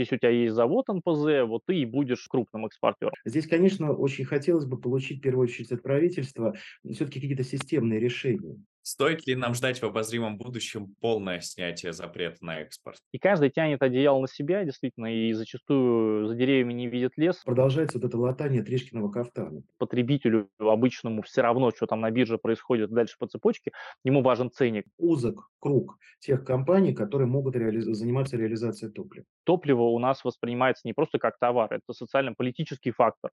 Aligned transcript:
если 0.00 0.16
у 0.16 0.18
тебя 0.18 0.30
есть 0.30 0.54
завод 0.54 0.88
НПЗ, 0.88 1.46
вот 1.46 1.62
ты 1.66 1.76
и 1.78 1.84
будешь 1.84 2.26
крупным 2.28 2.66
экспортером. 2.66 3.14
Здесь, 3.24 3.46
конечно, 3.46 3.92
очень 3.92 4.24
хотелось 4.24 4.64
бы 4.64 4.80
получить 4.80 5.18
в 5.18 5.22
первую 5.22 5.44
очередь 5.44 5.72
от 5.72 5.82
правительства 5.82 6.56
все-таки 6.84 7.20
какие-то 7.20 7.44
системные 7.44 8.00
решения. 8.00 8.62
Стоит 8.90 9.24
ли 9.28 9.36
нам 9.36 9.54
ждать 9.54 9.80
в 9.80 9.84
обозримом 9.84 10.36
будущем 10.36 10.96
полное 11.00 11.38
снятие 11.38 11.92
запрета 11.92 12.44
на 12.44 12.58
экспорт? 12.58 12.98
И 13.12 13.18
каждый 13.20 13.50
тянет 13.50 13.80
одеяло 13.82 14.20
на 14.20 14.26
себя, 14.26 14.64
действительно, 14.64 15.06
и 15.06 15.32
зачастую 15.32 16.26
за 16.26 16.34
деревьями 16.34 16.72
не 16.72 16.88
видит 16.88 17.12
лес. 17.16 17.40
Продолжается 17.44 17.98
вот 17.98 18.08
это 18.08 18.18
латание 18.18 18.64
Тришкиного 18.64 19.08
кафтана. 19.08 19.62
Потребителю 19.78 20.50
обычному 20.58 21.22
все 21.22 21.40
равно, 21.42 21.70
что 21.70 21.86
там 21.86 22.00
на 22.00 22.10
бирже 22.10 22.36
происходит 22.36 22.90
дальше 22.90 23.14
по 23.16 23.28
цепочке, 23.28 23.70
ему 24.02 24.22
важен 24.22 24.50
ценник. 24.50 24.86
Узок 24.98 25.50
круг 25.60 25.96
тех 26.18 26.44
компаний, 26.44 26.92
которые 26.92 27.28
могут 27.28 27.54
реали... 27.54 27.78
заниматься 27.78 28.36
реализацией 28.36 28.90
топлива. 28.90 29.24
Топливо 29.44 29.82
у 29.82 30.00
нас 30.00 30.24
воспринимается 30.24 30.82
не 30.84 30.94
просто 30.94 31.20
как 31.20 31.38
товар, 31.38 31.72
это 31.72 31.92
социально-политический 31.92 32.90
фактор. 32.90 33.30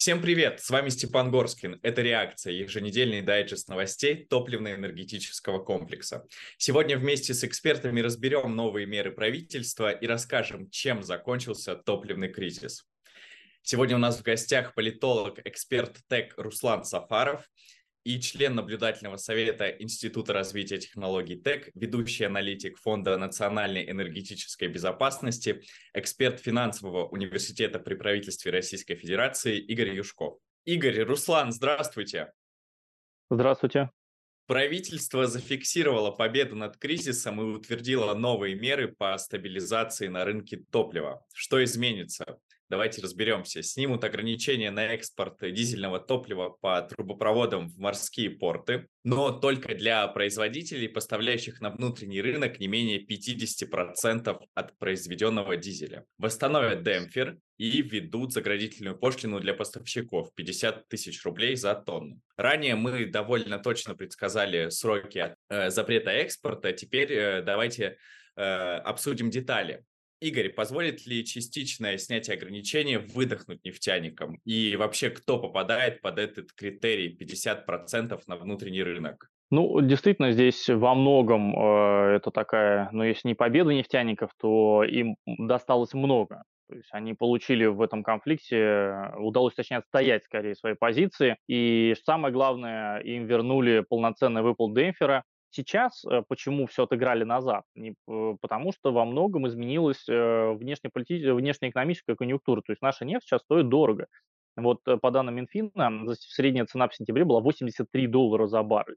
Всем 0.00 0.22
привет, 0.22 0.62
с 0.62 0.70
вами 0.70 0.88
Степан 0.88 1.30
Горскин. 1.30 1.78
Это 1.82 2.00
«Реакция», 2.00 2.54
еженедельный 2.54 3.20
дайджест 3.20 3.68
новостей 3.68 4.26
топливно-энергетического 4.30 5.62
комплекса. 5.62 6.26
Сегодня 6.56 6.96
вместе 6.96 7.34
с 7.34 7.44
экспертами 7.44 8.00
разберем 8.00 8.56
новые 8.56 8.86
меры 8.86 9.12
правительства 9.12 9.90
и 9.90 10.06
расскажем, 10.06 10.70
чем 10.70 11.02
закончился 11.02 11.76
топливный 11.76 12.32
кризис. 12.32 12.86
Сегодня 13.60 13.96
у 13.96 13.98
нас 13.98 14.18
в 14.18 14.22
гостях 14.22 14.72
политолог, 14.72 15.38
эксперт 15.44 15.98
ТЭК 16.08 16.32
Руслан 16.38 16.84
Сафаров– 16.84 17.46
и 18.04 18.20
член 18.20 18.54
наблюдательного 18.54 19.16
совета 19.16 19.68
Института 19.68 20.32
развития 20.32 20.78
технологий 20.78 21.36
ТЭК, 21.36 21.70
ведущий 21.74 22.24
аналитик 22.24 22.78
Фонда 22.78 23.16
национальной 23.16 23.90
энергетической 23.90 24.68
безопасности, 24.68 25.62
эксперт 25.92 26.40
финансового 26.40 27.06
университета 27.08 27.78
при 27.78 27.94
правительстве 27.94 28.52
Российской 28.52 28.94
Федерации 28.94 29.58
Игорь 29.58 29.94
Юшков. 29.94 30.38
Игорь, 30.64 31.02
Руслан, 31.02 31.52
здравствуйте. 31.52 32.32
Здравствуйте. 33.30 33.90
Правительство 34.46 35.26
зафиксировало 35.26 36.10
победу 36.10 36.56
над 36.56 36.76
кризисом 36.76 37.40
и 37.40 37.44
утвердило 37.44 38.14
новые 38.14 38.56
меры 38.56 38.88
по 38.88 39.16
стабилизации 39.16 40.08
на 40.08 40.24
рынке 40.24 40.64
топлива. 40.72 41.24
Что 41.32 41.62
изменится? 41.62 42.40
Давайте 42.70 43.02
разберемся. 43.02 43.64
Снимут 43.64 44.04
ограничения 44.04 44.70
на 44.70 44.94
экспорт 44.94 45.38
дизельного 45.40 45.98
топлива 45.98 46.50
по 46.50 46.80
трубопроводам 46.82 47.66
в 47.66 47.76
морские 47.78 48.30
порты, 48.30 48.86
но 49.02 49.32
только 49.32 49.74
для 49.74 50.06
производителей, 50.06 50.88
поставляющих 50.88 51.60
на 51.60 51.70
внутренний 51.70 52.22
рынок 52.22 52.60
не 52.60 52.68
менее 52.68 53.04
50% 53.04 54.40
от 54.54 54.78
произведенного 54.78 55.56
дизеля. 55.56 56.06
Восстановят 56.16 56.84
демпфер 56.84 57.38
и 57.56 57.82
введут 57.82 58.32
заградительную 58.32 58.96
пошлину 58.96 59.40
для 59.40 59.52
поставщиков 59.52 60.32
50 60.36 60.86
тысяч 60.86 61.24
рублей 61.24 61.56
за 61.56 61.74
тонну. 61.74 62.20
Ранее 62.36 62.76
мы 62.76 63.04
довольно 63.04 63.58
точно 63.58 63.96
предсказали 63.96 64.68
сроки 64.68 65.34
э, 65.48 65.70
запрета 65.70 66.12
экспорта, 66.12 66.72
теперь 66.72 67.12
э, 67.12 67.42
давайте 67.42 67.96
э, 68.36 68.42
обсудим 68.42 69.28
детали. 69.28 69.82
Игорь, 70.20 70.50
позволит 70.50 71.06
ли 71.06 71.24
частичное 71.24 71.96
снятие 71.96 72.36
ограничений 72.36 72.98
выдохнуть 72.98 73.64
нефтяникам? 73.64 74.38
И 74.44 74.76
вообще, 74.76 75.08
кто 75.08 75.38
попадает 75.38 76.02
под 76.02 76.18
этот 76.18 76.52
критерий 76.52 77.16
50% 77.18 78.20
на 78.26 78.36
внутренний 78.36 78.82
рынок? 78.82 79.30
Ну, 79.50 79.80
действительно, 79.80 80.30
здесь 80.30 80.68
во 80.68 80.94
многом 80.94 81.58
э, 81.58 82.16
это 82.16 82.30
такая, 82.30 82.88
ну, 82.92 83.02
если 83.02 83.28
не 83.28 83.34
победа 83.34 83.70
нефтяников, 83.70 84.30
то 84.38 84.84
им 84.84 85.16
досталось 85.26 85.92
много. 85.94 86.44
То 86.68 86.76
есть 86.76 86.88
они 86.92 87.14
получили 87.14 87.64
в 87.66 87.82
этом 87.82 88.04
конфликте, 88.04 89.10
удалось, 89.18 89.54
точнее, 89.54 89.78
отстоять 89.78 90.22
скорее 90.22 90.54
свои 90.54 90.74
позиции. 90.74 91.36
И 91.48 91.96
самое 92.04 92.32
главное, 92.32 93.00
им 93.00 93.26
вернули 93.26 93.80
полноценный 93.88 94.42
выплат 94.42 94.76
демпфера, 94.76 95.24
Сейчас 95.50 96.04
э, 96.04 96.22
почему 96.28 96.66
все 96.66 96.84
отыграли 96.84 97.24
назад? 97.24 97.64
Не, 97.74 97.94
э, 98.08 98.36
потому 98.40 98.72
что 98.72 98.92
во 98.92 99.04
многом 99.04 99.48
изменилась 99.48 100.08
э, 100.08 100.52
внешнеполитическая, 100.52 101.34
внешнеэкономическая 101.34 102.16
конъюнктура. 102.16 102.62
То 102.62 102.72
есть 102.72 102.82
наша 102.82 103.04
нефть 103.04 103.26
сейчас 103.26 103.42
стоит 103.42 103.68
дорого. 103.68 104.06
Вот 104.56 104.80
по 104.84 105.10
данным 105.10 105.36
Минфина, 105.36 106.14
средняя 106.14 106.66
цена 106.66 106.88
в 106.88 106.94
сентябре 106.94 107.24
была 107.24 107.40
83 107.40 108.06
доллара 108.06 108.46
за 108.46 108.62
баррель. 108.62 108.96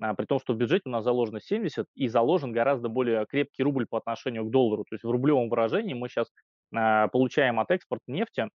А, 0.00 0.14
при 0.14 0.26
том, 0.26 0.38
что 0.40 0.54
в 0.54 0.56
бюджете 0.56 0.82
у 0.86 0.90
нас 0.90 1.04
заложено 1.04 1.40
70 1.40 1.86
и 1.94 2.08
заложен 2.08 2.52
гораздо 2.52 2.88
более 2.88 3.24
крепкий 3.26 3.62
рубль 3.62 3.86
по 3.86 3.98
отношению 3.98 4.44
к 4.44 4.50
доллару. 4.50 4.84
То 4.84 4.94
есть 4.94 5.04
в 5.04 5.10
рублевом 5.10 5.48
выражении 5.48 5.94
мы 5.94 6.08
сейчас 6.08 6.30
а, 6.74 7.08
получаем 7.08 7.60
от 7.60 7.70
экспорта 7.70 8.04
нефти 8.10 8.48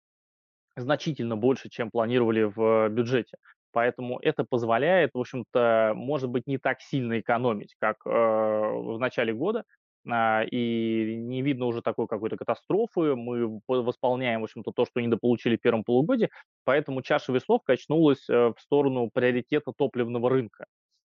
значительно 0.77 1.37
больше, 1.37 1.69
чем 1.71 1.91
планировали 1.91 2.43
в 2.43 2.89
бюджете. 2.91 3.37
Поэтому 3.73 4.19
это 4.21 4.45
позволяет, 4.45 5.11
в 5.15 5.19
общем-то, 5.19 5.93
может 5.95 6.31
быть, 6.31 6.47
не 6.47 6.59
так 6.59 6.81
сильно 6.81 7.21
экономить, 7.21 7.75
как 7.79 7.97
э, 8.07 8.11
в 8.11 8.99
начале 8.99 9.33
года, 9.35 9.65
э, 10.07 10.47
и 10.51 11.17
не 11.17 11.43
видно 11.43 11.67
уже 11.67 11.83
такой 11.83 12.07
какой-то 12.07 12.37
катастрофы. 12.37 13.15
Мы 13.17 13.61
восполняем, 13.69 14.41
в 14.41 14.45
общем-то, 14.45 14.73
то, 14.73 14.85
что 14.87 15.01
недополучили 15.01 15.57
в 15.57 15.61
первом 15.61 15.85
полугодии, 15.85 16.31
поэтому 16.65 17.03
чаша 17.03 17.33
весов 17.33 17.63
качнулась 17.65 18.29
э, 18.29 18.53
в 18.57 18.61
сторону 18.61 19.11
приоритета 19.13 19.73
топливного 19.77 20.31
рынка. 20.31 20.67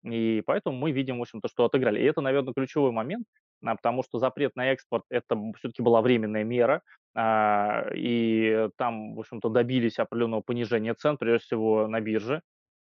И 0.04 0.42
поэтому 0.46 0.76
мы 0.76 0.92
видим, 0.92 1.18
в 1.18 1.22
общем-то, 1.22 1.48
что 1.48 1.64
отыграли. 1.64 2.00
И 2.00 2.04
это, 2.04 2.20
наверное, 2.20 2.52
ключевой 2.52 2.92
момент, 2.92 3.26
а, 3.64 3.74
потому 3.74 4.02
что 4.02 4.18
запрет 4.18 4.54
на 4.54 4.72
экспорт– 4.72 5.04
это 5.10 5.36
все-таки 5.58 5.82
была 5.82 6.02
временная 6.02 6.44
мера, 6.44 6.82
а, 7.14 7.86
и 7.94 8.68
там, 8.76 9.14
в 9.14 9.20
общем-то, 9.20 9.48
добились 9.48 9.98
определенного 9.98 10.42
понижения 10.42 10.94
цен, 10.94 11.16
прежде 11.16 11.44
всего 11.46 11.86
на 11.88 12.00
бирже. 12.00 12.42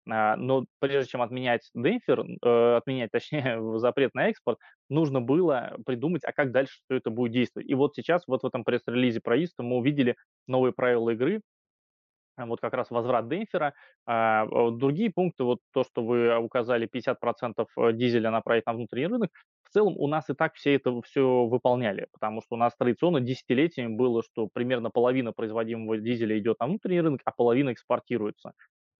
А, 0.08 0.36
но 0.36 0.64
прежде 0.78 1.10
чем 1.10 1.22
отменять 1.22 1.70
демпфер, 1.74 2.24
э, 2.42 2.76
отменять, 2.76 3.10
точнее, 3.12 3.78
запрет 3.78 4.14
на 4.14 4.28
экспорт, 4.28 4.58
нужно 4.88 5.20
было 5.20 5.76
придумать, 5.84 6.24
а 6.24 6.32
как 6.32 6.52
дальше 6.52 6.78
все 6.84 6.96
это 6.96 7.10
будет 7.10 7.32
действовать. 7.32 7.68
И 7.68 7.74
вот 7.74 7.94
сейчас, 7.94 8.26
вот 8.26 8.42
в 8.42 8.46
этом 8.46 8.64
пресс-релизе 8.64 9.20
правительства 9.20 9.62
мы 9.62 9.76
увидели 9.76 10.16
новые 10.46 10.72
правила 10.72 11.10
игры, 11.10 11.42
вот 12.48 12.60
как 12.60 12.74
раз 12.74 12.90
возврат 12.90 13.28
демпфера. 13.28 13.74
А, 14.06 14.46
другие 14.70 15.10
пункты, 15.10 15.44
вот 15.44 15.58
то, 15.72 15.84
что 15.84 16.04
вы 16.04 16.36
указали, 16.38 16.86
50% 16.86 17.66
э, 17.76 17.92
дизеля 17.92 18.30
направить 18.30 18.66
на 18.66 18.72
внутренний 18.72 19.06
рынок, 19.06 19.30
в 19.70 19.72
целом 19.72 19.94
у 19.96 20.08
нас 20.08 20.28
и 20.28 20.34
так 20.34 20.54
все 20.54 20.74
это 20.74 21.00
все 21.02 21.44
выполняли, 21.46 22.08
потому 22.12 22.42
что 22.42 22.56
у 22.56 22.58
нас 22.58 22.74
традиционно 22.76 23.20
десятилетиями 23.20 23.94
было, 23.94 24.22
что 24.22 24.48
примерно 24.52 24.90
половина 24.90 25.32
производимого 25.32 25.96
дизеля 25.98 26.38
идет 26.38 26.58
на 26.60 26.66
внутренний 26.66 27.00
рынок, 27.00 27.20
а 27.24 27.30
половина 27.30 27.72
экспортируется. 27.72 28.52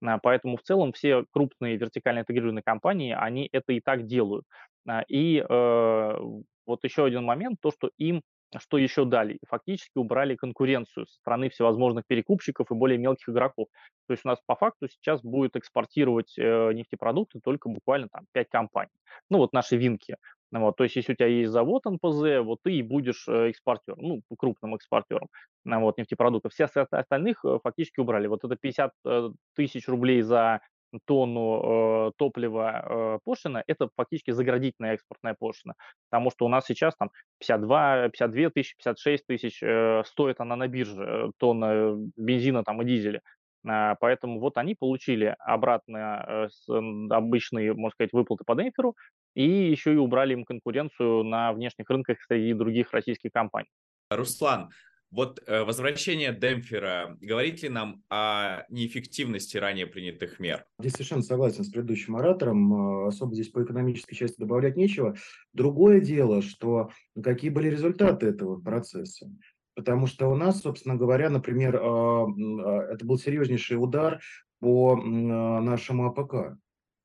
А, 0.03 0.17
поэтому 0.19 0.57
в 0.57 0.61
целом 0.63 0.93
все 0.93 1.25
крупные 1.31 1.77
вертикально 1.77 2.19
интегрированные 2.19 2.63
компании, 2.63 3.15
они 3.17 3.49
это 3.51 3.73
и 3.73 3.81
так 3.81 4.05
делают. 4.05 4.45
А, 4.87 5.03
и 5.07 5.39
э, 5.39 6.17
вот 6.65 6.83
еще 6.83 7.05
один 7.05 7.25
момент, 7.25 7.57
то, 7.61 7.71
что 7.71 7.91
им 7.97 8.21
что 8.59 8.77
еще 8.77 9.05
дали? 9.05 9.39
Фактически 9.47 9.97
убрали 9.97 10.35
конкуренцию 10.35 11.07
со 11.07 11.13
стороны 11.15 11.49
всевозможных 11.49 12.05
перекупщиков 12.05 12.69
и 12.69 12.73
более 12.73 12.97
мелких 12.97 13.29
игроков. 13.29 13.67
То 14.07 14.13
есть 14.13 14.25
у 14.25 14.27
нас 14.27 14.39
по 14.45 14.55
факту 14.55 14.87
сейчас 14.89 15.21
будет 15.21 15.55
экспортировать 15.55 16.37
э, 16.37 16.73
нефтепродукты 16.73 17.39
только 17.43 17.69
буквально 17.69 18.09
там 18.11 18.25
5 18.33 18.49
компаний. 18.49 18.91
Ну 19.29 19.37
вот 19.37 19.53
наши 19.53 19.77
винки. 19.77 20.17
Вот, 20.51 20.75
то 20.75 20.83
есть 20.83 20.97
если 20.97 21.13
у 21.13 21.15
тебя 21.15 21.27
есть 21.27 21.49
завод 21.49 21.85
НПЗ, 21.85 22.43
вот 22.43 22.59
ты 22.61 22.73
и 22.73 22.81
будешь 22.81 23.25
э, 23.27 23.49
экспортером, 23.49 23.99
ну, 24.01 24.21
крупным 24.37 24.75
экспортером 24.75 25.27
вот, 25.63 25.97
нефтепродуктов. 25.97 26.51
Все 26.51 26.65
остальных 26.65 27.45
э, 27.45 27.59
фактически 27.63 28.01
убрали. 28.01 28.27
Вот 28.27 28.43
это 28.43 28.57
50 28.57 28.91
э, 29.05 29.29
тысяч 29.55 29.87
рублей 29.87 30.21
за 30.21 30.59
тонну 31.05 32.07
э, 32.07 32.11
топлива 32.17 32.83
э, 32.83 33.19
пошлина, 33.23 33.63
это 33.67 33.89
фактически 33.95 34.31
заградительная 34.31 34.93
экспортная 34.93 35.35
пошлина, 35.37 35.75
потому 36.09 36.31
что 36.31 36.45
у 36.45 36.49
нас 36.49 36.65
сейчас 36.65 36.95
там 36.95 37.11
52, 37.39 38.09
52 38.09 38.49
тысячи, 38.49 38.75
56 38.77 39.27
тысяч 39.27 39.63
э, 39.63 40.03
стоит 40.05 40.39
она 40.39 40.55
на 40.55 40.67
бирже, 40.67 41.03
э, 41.03 41.31
тонна 41.37 41.95
бензина 42.17 42.63
там 42.63 42.81
и 42.81 42.85
дизеля. 42.85 43.21
Э, 43.67 43.95
поэтому 43.99 44.39
вот 44.39 44.57
они 44.57 44.75
получили 44.75 45.35
обратно 45.39 46.47
э, 46.67 46.73
обычные, 47.09 47.73
можно 47.73 47.93
сказать, 47.93 48.13
выплаты 48.13 48.43
по 48.45 48.55
демпферу, 48.55 48.95
и 49.33 49.43
еще 49.43 49.93
и 49.93 49.97
убрали 49.97 50.33
им 50.33 50.45
конкуренцию 50.45 51.23
на 51.23 51.53
внешних 51.53 51.89
рынках 51.89 52.17
среди 52.27 52.53
других 52.53 52.91
российских 52.91 53.31
компаний. 53.31 53.69
Руслан, 54.09 54.69
вот 55.11 55.43
э, 55.45 55.63
возвращение 55.63 56.33
демпфера 56.33 57.17
говорит 57.19 57.61
ли 57.61 57.69
нам 57.69 58.01
о 58.09 58.63
неэффективности 58.69 59.57
ранее 59.57 59.85
принятых 59.85 60.39
мер? 60.39 60.65
Здесь 60.79 60.93
совершенно 60.93 61.21
согласен 61.21 61.65
с 61.65 61.69
предыдущим 61.69 62.15
оратором. 62.15 62.73
Э, 62.73 63.07
особо 63.07 63.35
здесь 63.35 63.49
по 63.49 63.61
экономической 63.61 64.15
части 64.15 64.39
добавлять 64.39 64.77
нечего. 64.77 65.15
Другое 65.51 65.99
дело, 65.99 66.41
что 66.41 66.91
какие 67.21 67.49
были 67.49 67.67
результаты 67.67 68.27
этого 68.27 68.61
процесса. 68.61 69.29
Потому 69.75 70.07
что 70.07 70.29
у 70.29 70.35
нас, 70.35 70.61
собственно 70.61 70.95
говоря, 70.95 71.29
например, 71.29 71.75
э, 71.75 72.89
это 72.93 73.05
был 73.05 73.17
серьезнейший 73.17 73.75
удар 73.83 74.21
по 74.61 74.95
нашему 74.95 76.05
АПК. 76.05 76.57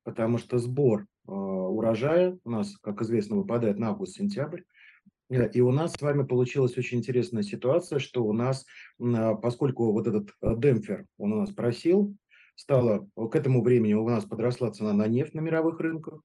Потому 0.03 0.37
что 0.37 0.59
сбор 0.59 1.05
урожая 1.25 2.39
у 2.45 2.49
нас, 2.49 2.77
как 2.77 3.01
известно, 3.01 3.35
выпадает 3.35 3.77
на 3.77 3.89
август-сентябрь. 3.89 4.61
Э, 5.29 5.49
и 5.51 5.61
у 5.61 5.71
нас 5.71 5.93
с 5.93 6.01
вами 6.01 6.23
получилась 6.23 6.77
очень 6.77 6.99
интересная 6.99 7.43
ситуация, 7.43 7.99
что 7.99 8.23
у 8.23 8.33
нас, 8.33 8.65
а, 8.99 9.35
поскольку 9.35 9.91
вот 9.91 10.07
этот 10.07 10.29
э, 10.41 10.55
демпфер, 10.57 11.05
он 11.17 11.33
у 11.33 11.39
нас 11.41 11.51
просел, 11.51 12.15
стало 12.55 13.07
к 13.15 13.35
этому 13.35 13.61
времени 13.61 13.93
у 13.93 14.07
нас 14.07 14.25
подросла 14.25 14.71
цена 14.71 14.93
на 14.93 15.07
нефть 15.07 15.33
на 15.33 15.41
мировых 15.41 15.79
рынках. 15.79 16.21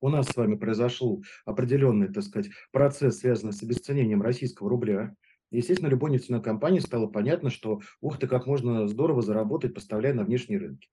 У 0.00 0.08
нас 0.08 0.26
с 0.26 0.36
вами 0.36 0.56
произошел 0.56 1.22
определенный, 1.44 2.12
так 2.12 2.24
сказать, 2.24 2.50
процесс, 2.72 3.18
связанный 3.18 3.52
с 3.52 3.62
обесценением 3.62 4.20
российского 4.20 4.68
рубля. 4.68 5.14
Естественно, 5.52 5.88
любой 5.88 6.10
нефтяной 6.10 6.42
компании 6.42 6.80
стало 6.80 7.06
понятно, 7.06 7.50
что 7.50 7.80
ух 8.00 8.18
ты, 8.18 8.26
как 8.26 8.46
можно 8.46 8.88
здорово 8.88 9.22
заработать, 9.22 9.74
поставляя 9.74 10.12
на 10.12 10.24
внешние 10.24 10.58
рынки. 10.58 10.88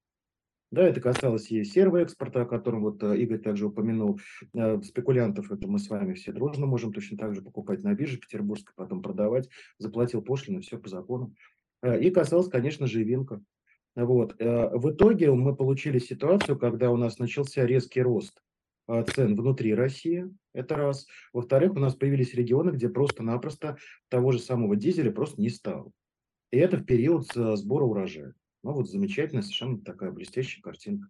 Да, 0.72 0.84
это 0.84 1.02
касалось 1.02 1.50
и 1.50 1.64
сервоэкспорта, 1.64 2.44
о 2.44 2.46
котором 2.46 2.84
вот 2.84 3.02
э, 3.02 3.18
Игорь 3.18 3.40
также 3.40 3.66
упомянул. 3.66 4.20
Э, 4.54 4.80
спекулянтов 4.84 5.52
это 5.52 5.68
мы 5.68 5.80
с 5.80 5.90
вами 5.90 6.14
все 6.14 6.32
дружно 6.32 6.68
можем 6.68 6.94
точно 6.94 7.18
так 7.18 7.34
же 7.34 7.42
покупать 7.42 7.82
на 7.84 7.96
бирже 7.96 8.20
петербургской, 8.20 8.74
потом 8.76 9.02
продавать, 9.02 9.50
заплатил 9.80 10.22
пошлину, 10.22 10.62
все 10.62 10.78
по 10.78 10.88
закону. 10.88 11.34
Э, 11.82 12.00
и 12.00 12.12
касалось, 12.12 12.50
конечно 12.50 12.86
же, 12.86 13.04
Винка. 13.04 13.42
Вот. 13.96 14.36
В 14.40 14.92
итоге 14.92 15.32
мы 15.32 15.56
получили 15.56 15.98
ситуацию, 15.98 16.58
когда 16.60 16.92
у 16.92 16.96
нас 16.96 17.18
начался 17.18 17.66
резкий 17.66 18.02
рост 18.04 18.40
цен 18.88 19.36
внутри 19.36 19.74
России, 19.74 20.30
это 20.54 20.76
раз. 20.76 21.08
Во-вторых, 21.34 21.74
у 21.74 21.80
нас 21.80 21.96
появились 21.96 22.36
регионы, 22.36 22.70
где 22.70 22.88
просто-напросто 22.88 23.78
того 24.08 24.32
же 24.32 24.40
самого 24.40 24.76
дизеля 24.76 25.12
просто 25.12 25.42
не 25.42 25.50
стало. 25.50 25.92
И 26.52 26.58
это 26.58 26.78
в 26.78 26.86
период 26.86 27.26
сбора 27.34 27.86
урожая. 27.86 28.36
Ну 28.64 28.74
вот 28.74 28.90
замечательная, 28.90 29.42
совершенно 29.42 29.80
такая 29.80 30.12
блестящая 30.12 30.62
картинка. 30.62 31.10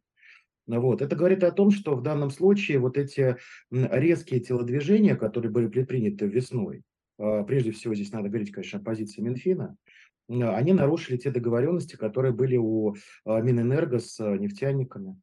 Ну 0.69 0.81
вот. 0.81 1.01
Это 1.01 1.15
говорит 1.15 1.43
о 1.43 1.51
том, 1.51 1.71
что 1.71 1.95
в 1.95 2.03
данном 2.03 2.29
случае 2.29 2.77
вот 2.77 2.95
эти 2.95 3.37
резкие 3.71 4.39
телодвижения, 4.39 5.15
которые 5.15 5.51
были 5.51 5.67
предприняты 5.67 6.27
весной, 6.27 6.83
а, 7.17 7.43
прежде 7.43 7.71
всего 7.71 7.95
здесь 7.95 8.11
надо 8.11 8.29
говорить, 8.29 8.51
конечно, 8.51 8.79
о 8.79 8.83
позиции 8.83 9.21
Минфина, 9.21 9.75
они 10.27 10.73
нарушили 10.73 11.17
те 11.17 11.31
договоренности, 11.31 11.95
которые 11.95 12.33
были 12.33 12.55
у 12.55 12.93
а, 13.25 13.41
Минэнерго 13.41 13.97
с 13.97 14.19
нефтяниками. 14.19 15.19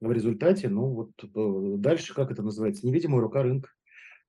В 0.00 0.10
результате, 0.12 0.70
ну 0.70 0.86
вот 0.94 1.10
э, 1.22 1.76
дальше, 1.76 2.14
как 2.14 2.30
это 2.30 2.42
называется, 2.42 2.86
невидимая 2.86 3.20
рука 3.20 3.42
рынка. 3.42 3.68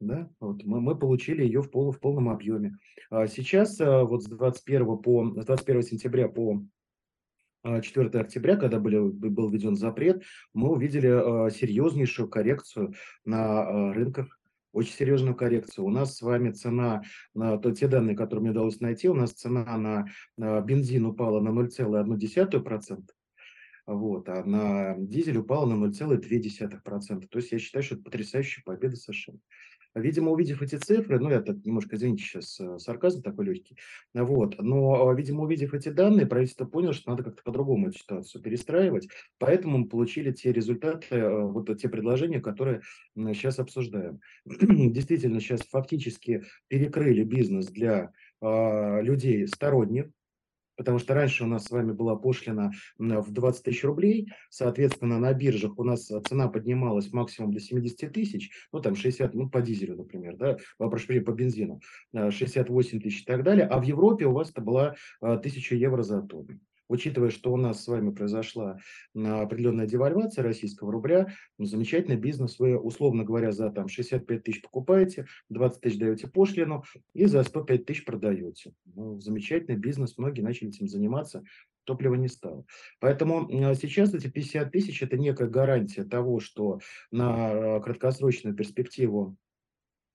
Да, 0.01 0.29
вот 0.41 0.65
мы, 0.65 0.81
мы 0.81 0.97
получили 0.99 1.45
ее 1.45 1.61
в, 1.61 1.71
пол, 1.71 1.93
в 1.93 1.99
полном 2.01 2.27
объеме. 2.27 2.77
А 3.09 3.25
сейчас, 3.27 3.79
вот 3.79 4.23
с 4.23 4.27
21, 4.27 4.97
по, 4.97 5.33
с 5.39 5.45
21 5.45 5.83
сентября 5.83 6.27
по 6.27 6.61
4 7.63 8.09
а, 8.13 8.19
октября, 8.19 8.55
когда 8.55 8.79
были, 8.79 8.97
был 8.99 9.49
введен 9.49 9.75
запрет, 9.75 10.23
мы 10.53 10.69
увидели 10.69 11.07
а, 11.07 11.49
серьезнейшую 11.49 12.29
коррекцию 12.29 12.93
на 13.25 13.61
а, 13.61 13.93
рынках, 13.93 14.39
очень 14.73 14.93
серьезную 14.93 15.35
коррекцию. 15.35 15.85
У 15.85 15.89
нас 15.89 16.15
с 16.15 16.21
вами 16.21 16.51
цена, 16.51 17.03
на 17.33 17.57
то, 17.57 17.71
те 17.71 17.87
данные, 17.87 18.15
которые 18.15 18.41
мне 18.41 18.51
удалось 18.51 18.79
найти, 18.79 19.09
у 19.09 19.13
нас 19.13 19.31
цена 19.31 19.77
на, 19.77 20.07
на 20.37 20.61
бензин 20.61 21.05
упала 21.05 21.41
на 21.41 21.49
0,1%, 21.49 23.01
вот, 23.85 24.29
а 24.29 24.43
на 24.43 24.95
дизель 24.97 25.37
упала 25.37 25.65
на 25.65 25.85
0,2%. 25.85 27.27
То 27.27 27.39
есть 27.39 27.51
я 27.51 27.59
считаю, 27.59 27.83
что 27.83 27.95
это 27.95 28.03
потрясающая 28.03 28.63
победа 28.63 28.95
совершенно. 28.95 29.39
Видимо, 29.93 30.31
увидев 30.31 30.61
эти 30.61 30.75
цифры, 30.75 31.19
ну, 31.19 31.29
это 31.29 31.53
немножко, 31.65 31.95
извините, 31.97 32.23
сейчас 32.23 32.59
э, 32.59 32.79
сарказм 32.79 33.21
такой 33.21 33.45
легкий, 33.45 33.77
вот, 34.13 34.57
но, 34.59 35.09
а, 35.09 35.13
видимо, 35.13 35.43
увидев 35.43 35.73
эти 35.73 35.89
данные, 35.89 36.27
правительство 36.27 36.65
поняло, 36.65 36.93
что 36.93 37.09
надо 37.09 37.23
как-то 37.23 37.43
по-другому 37.43 37.89
эту 37.89 37.97
ситуацию 37.97 38.41
перестраивать, 38.41 39.09
поэтому 39.37 39.79
мы 39.79 39.89
получили 39.89 40.31
те 40.31 40.53
результаты, 40.53 41.07
э, 41.15 41.43
вот 41.43 41.77
те 41.77 41.89
предложения, 41.89 42.39
которые 42.39 42.81
сейчас 43.15 43.59
обсуждаем. 43.59 44.21
Действительно, 44.45 45.41
сейчас 45.41 45.61
фактически 45.61 46.43
перекрыли 46.69 47.23
бизнес 47.23 47.67
для 47.67 48.13
а, 48.41 49.01
людей 49.01 49.47
сторонних, 49.47 50.07
потому 50.81 50.97
что 50.97 51.13
раньше 51.13 51.43
у 51.43 51.47
нас 51.47 51.65
с 51.65 51.69
вами 51.69 51.91
была 51.91 52.15
пошлина 52.15 52.71
в 52.97 53.31
20 53.31 53.63
тысяч 53.63 53.83
рублей, 53.83 54.31
соответственно, 54.49 55.19
на 55.19 55.31
биржах 55.31 55.77
у 55.77 55.83
нас 55.83 56.07
цена 56.07 56.47
поднималась 56.47 57.13
максимум 57.13 57.53
до 57.53 57.59
70 57.59 58.11
тысяч, 58.11 58.49
ну, 58.71 58.79
там 58.79 58.95
60, 58.95 59.35
ну, 59.35 59.47
по 59.47 59.61
дизелю, 59.61 59.95
например, 59.95 60.37
да, 60.37 60.57
прошу 60.79 61.21
по 61.21 61.31
бензину, 61.33 61.81
68 62.15 62.99
тысяч 62.99 63.21
и 63.21 63.25
так 63.25 63.43
далее, 63.43 63.67
а 63.67 63.79
в 63.79 63.83
Европе 63.83 64.25
у 64.25 64.31
вас 64.31 64.49
это 64.49 64.61
была 64.61 64.95
1000 65.19 65.75
евро 65.75 66.01
за 66.01 66.23
тонну 66.23 66.59
учитывая, 66.91 67.29
что 67.29 67.53
у 67.53 67.57
нас 67.57 67.83
с 67.83 67.87
вами 67.87 68.11
произошла 68.11 68.77
определенная 69.15 69.87
девальвация 69.87 70.43
российского 70.43 70.91
рубля, 70.91 71.33
ну, 71.57 71.65
замечательный 71.65 72.17
бизнес, 72.17 72.59
вы, 72.59 72.77
условно 72.77 73.23
говоря, 73.23 73.51
за 73.51 73.69
там 73.71 73.87
65 73.87 74.43
тысяч 74.43 74.61
покупаете, 74.61 75.25
20 75.49 75.81
тысяч 75.81 75.97
даете 75.97 76.27
пошлину 76.27 76.83
и 77.13 77.25
за 77.25 77.43
105 77.43 77.85
тысяч 77.85 78.05
продаете. 78.05 78.73
Ну, 78.85 79.19
замечательный 79.19 79.77
бизнес, 79.77 80.17
многие 80.17 80.41
начали 80.41 80.69
этим 80.69 80.87
заниматься, 80.87 81.43
топлива 81.85 82.15
не 82.15 82.27
стало. 82.27 82.65
Поэтому 82.99 83.49
сейчас 83.75 84.13
эти 84.13 84.27
50 84.27 84.71
тысяч– 84.71 85.01
это 85.03 85.17
некая 85.17 85.47
гарантия 85.47 86.03
того, 86.03 86.39
что 86.39 86.79
на 87.09 87.79
краткосрочную 87.79 88.55
перспективу 88.55 89.37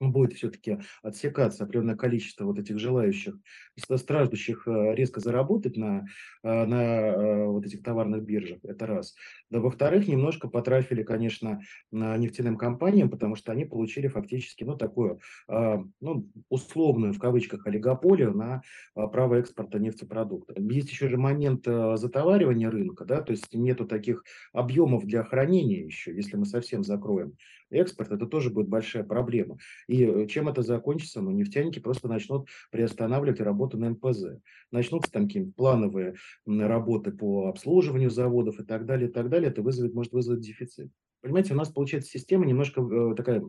будет 0.00 0.34
все-таки 0.34 0.78
отсекаться 1.02 1.64
определенное 1.64 1.96
количество 1.96 2.44
вот 2.44 2.58
этих 2.58 2.78
желающих, 2.78 3.36
страждущих 3.76 4.66
э, 4.68 4.94
резко 4.94 5.20
заработать 5.20 5.76
на, 5.76 6.06
э, 6.42 6.64
на 6.64 6.82
э, 6.82 7.46
вот 7.46 7.64
этих 7.64 7.82
товарных 7.82 8.22
биржах, 8.22 8.58
это 8.62 8.86
раз. 8.86 9.14
Да, 9.50 9.60
во-вторых, 9.60 10.06
немножко 10.06 10.48
потрафили, 10.48 11.02
конечно, 11.02 11.60
на 11.90 12.16
нефтяным 12.16 12.56
компаниям, 12.56 13.10
потому 13.10 13.36
что 13.36 13.52
они 13.52 13.64
получили 13.64 14.08
фактически, 14.08 14.64
ну, 14.64 14.76
такую, 14.76 15.20
ну, 15.48 16.28
условную, 16.48 17.12
в 17.12 17.18
кавычках, 17.18 17.66
олигополию 17.66 18.32
на 18.32 18.62
право 18.94 19.36
экспорта 19.36 19.78
нефтепродуктов. 19.78 20.58
Есть 20.58 20.90
еще 20.90 21.08
же 21.08 21.16
момент 21.16 21.64
затоваривания 21.64 22.70
рынка, 22.70 23.04
да, 23.04 23.22
то 23.22 23.32
есть 23.32 23.52
нету 23.52 23.86
таких 23.86 24.24
объемов 24.52 25.04
для 25.04 25.22
хранения 25.22 25.84
еще, 25.84 26.14
если 26.14 26.36
мы 26.36 26.44
совсем 26.44 26.82
закроем 26.84 27.34
экспорт, 27.70 28.12
это 28.12 28.26
тоже 28.26 28.50
будет 28.50 28.68
большая 28.68 29.04
проблема. 29.04 29.58
И 29.88 30.04
э, 30.04 30.26
чем 30.26 30.48
это 30.48 30.62
закончится? 30.62 31.20
Ну, 31.20 31.30
нефтяники 31.30 31.78
просто 31.78 32.08
начнут 32.08 32.48
приостанавливать 32.70 33.40
работу 33.40 33.78
на 33.78 33.90
НПЗ. 33.90 34.40
Начнутся 34.70 35.10
там 35.10 35.26
какие-нибудь 35.26 35.56
плановые 35.56 36.14
работы 36.46 37.12
по 37.12 37.48
обслуживанию 37.48 38.10
заводов 38.10 38.60
и 38.60 38.64
так 38.64 38.86
далее, 38.86 39.08
и 39.08 39.12
так 39.12 39.28
далее. 39.28 39.50
Это 39.50 39.62
вызовет, 39.62 39.94
может 39.94 40.12
вызвать 40.12 40.40
дефицит. 40.40 40.90
Понимаете, 41.22 41.54
у 41.54 41.56
нас 41.56 41.70
получается 41.70 42.10
система 42.10 42.46
немножко 42.46 42.80
э, 42.80 43.14
такая 43.16 43.42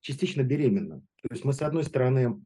частично 0.00 0.42
беременна. 0.42 1.00
То 1.22 1.28
есть 1.30 1.44
мы, 1.44 1.52
с 1.52 1.62
одной 1.62 1.84
стороны, 1.84 2.42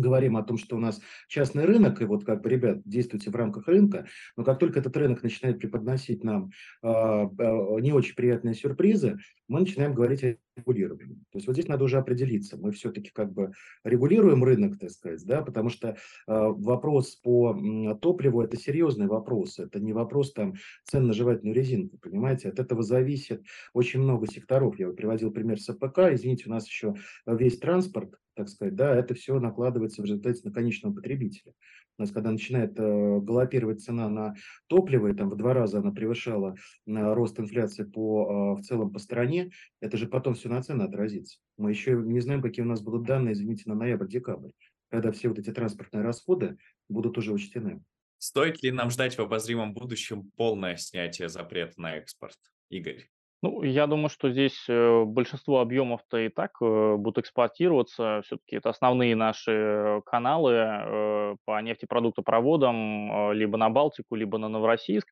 говорим 0.00 0.36
о 0.36 0.42
том, 0.42 0.58
что 0.58 0.76
у 0.76 0.78
нас 0.78 1.00
частный 1.28 1.64
рынок, 1.64 2.00
и 2.00 2.04
вот 2.04 2.24
как 2.24 2.42
бы, 2.42 2.48
ребят, 2.48 2.82
действуйте 2.84 3.30
в 3.30 3.36
рамках 3.36 3.68
рынка, 3.68 4.06
но 4.36 4.44
как 4.44 4.58
только 4.58 4.80
этот 4.80 4.96
рынок 4.96 5.22
начинает 5.22 5.58
преподносить 5.58 6.24
нам 6.24 6.50
э, 6.82 6.88
не 6.88 7.92
очень 7.92 8.14
приятные 8.14 8.54
сюрпризы, 8.54 9.18
мы 9.48 9.60
начинаем 9.60 9.94
говорить 9.94 10.24
о 10.24 10.36
регулировании. 10.56 11.16
То 11.30 11.38
есть 11.38 11.46
вот 11.46 11.52
здесь 11.54 11.68
надо 11.68 11.84
уже 11.84 11.98
определиться. 11.98 12.56
Мы 12.56 12.72
все-таки 12.72 13.10
как 13.12 13.32
бы 13.32 13.52
регулируем 13.84 14.42
рынок, 14.42 14.78
так 14.78 14.90
сказать, 14.90 15.24
да, 15.24 15.42
потому 15.42 15.68
что 15.68 15.88
э, 15.88 15.94
вопрос 16.26 17.16
по 17.16 17.54
топливу– 18.00 18.42
это 18.42 18.56
серьезный 18.56 19.06
вопрос. 19.06 19.58
Это 19.58 19.80
не 19.80 19.92
вопрос 19.92 20.32
там 20.32 20.54
цен 20.84 21.06
на 21.06 21.12
жевательную 21.12 21.54
резинку, 21.54 21.98
понимаете? 21.98 22.48
От 22.48 22.58
этого 22.58 22.82
зависит 22.82 23.42
очень 23.72 24.00
много 24.00 24.26
секторов. 24.26 24.78
Я 24.78 24.88
приводил 24.88 25.30
пример 25.30 25.60
с 25.60 25.68
АПК. 25.68 25.98
Извините, 26.12 26.44
у 26.46 26.50
нас 26.50 26.66
еще 26.66 26.94
весь 27.26 27.58
транспорт, 27.58 28.14
так 28.36 28.48
сказать, 28.48 28.74
да, 28.74 28.94
это 28.94 29.14
все 29.14 29.40
накладывается 29.40 30.02
в 30.02 30.04
результате 30.04 30.42
на 30.44 30.52
конечного 30.52 30.94
потребителя. 30.94 31.52
У 31.98 32.02
нас, 32.02 32.12
когда 32.12 32.30
начинает 32.30 32.78
э, 32.78 33.20
галопировать 33.20 33.82
цена 33.82 34.08
на 34.10 34.34
топливо, 34.66 35.08
и 35.08 35.14
там 35.14 35.30
в 35.30 35.36
два 35.36 35.54
раза 35.54 35.78
она 35.78 35.90
превышала 35.92 36.54
э, 36.86 37.14
рост 37.14 37.40
инфляции 37.40 37.84
по, 37.84 38.54
э, 38.58 38.60
в 38.60 38.62
целом 38.62 38.92
по 38.92 38.98
стране, 38.98 39.50
это 39.80 39.96
же 39.96 40.06
потом 40.06 40.34
все 40.34 40.50
на 40.50 40.62
цены 40.62 40.82
отразится. 40.82 41.38
Мы 41.56 41.70
еще 41.70 41.92
не 41.92 42.20
знаем, 42.20 42.42
какие 42.42 42.64
у 42.64 42.68
нас 42.68 42.82
будут 42.82 43.04
данные, 43.04 43.32
извините, 43.32 43.64
на 43.66 43.74
ноябрь-декабрь, 43.74 44.50
когда 44.90 45.10
все 45.10 45.28
вот 45.30 45.38
эти 45.38 45.50
транспортные 45.50 46.02
расходы 46.02 46.58
будут 46.90 47.16
уже 47.16 47.32
учтены. 47.32 47.82
Стоит 48.18 48.62
ли 48.62 48.70
нам 48.70 48.90
ждать 48.90 49.16
в 49.16 49.20
обозримом 49.20 49.72
будущем 49.72 50.30
полное 50.36 50.76
снятие 50.76 51.30
запрета 51.30 51.80
на 51.80 51.96
экспорт, 51.96 52.36
Игорь? 52.68 53.08
Ну, 53.46 53.62
я 53.62 53.86
думаю, 53.86 54.08
что 54.08 54.28
здесь 54.28 54.64
э, 54.68 55.04
большинство 55.04 55.60
объемов-то 55.60 56.18
и 56.18 56.28
так 56.28 56.50
э, 56.60 56.96
будут 56.96 57.18
эксплуатироваться. 57.18 58.22
Все-таки 58.24 58.56
это 58.56 58.70
основные 58.70 59.14
наши 59.14 60.02
каналы 60.04 60.52
э, 60.52 61.36
по 61.44 61.60
нефтепродуктопроводам, 61.60 63.30
э, 63.30 63.34
либо 63.34 63.56
на 63.56 63.70
Балтику, 63.70 64.16
либо 64.16 64.38
на 64.38 64.48
Новороссийск. 64.48 65.08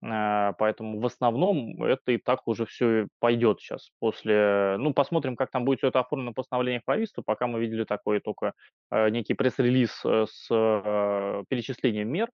Поэтому 0.00 1.00
в 1.00 1.06
основном 1.06 1.82
это 1.82 2.12
и 2.12 2.18
так 2.18 2.46
уже 2.46 2.66
все 2.66 3.08
пойдет 3.18 3.60
сейчас. 3.60 3.90
После, 3.98 4.76
ну, 4.78 4.92
посмотрим, 4.92 5.34
как 5.34 5.50
там 5.50 5.64
будет 5.64 5.78
все 5.78 5.88
это 5.88 5.98
оформлено 5.98 6.32
постановлением 6.32 6.82
правительства. 6.84 7.22
Пока 7.26 7.48
мы 7.48 7.58
видели 7.58 7.82
такой 7.82 8.20
только 8.20 8.52
некий 8.92 9.34
пресс-релиз 9.34 10.04
с 10.04 10.46
перечислением 11.48 12.12
мер, 12.12 12.28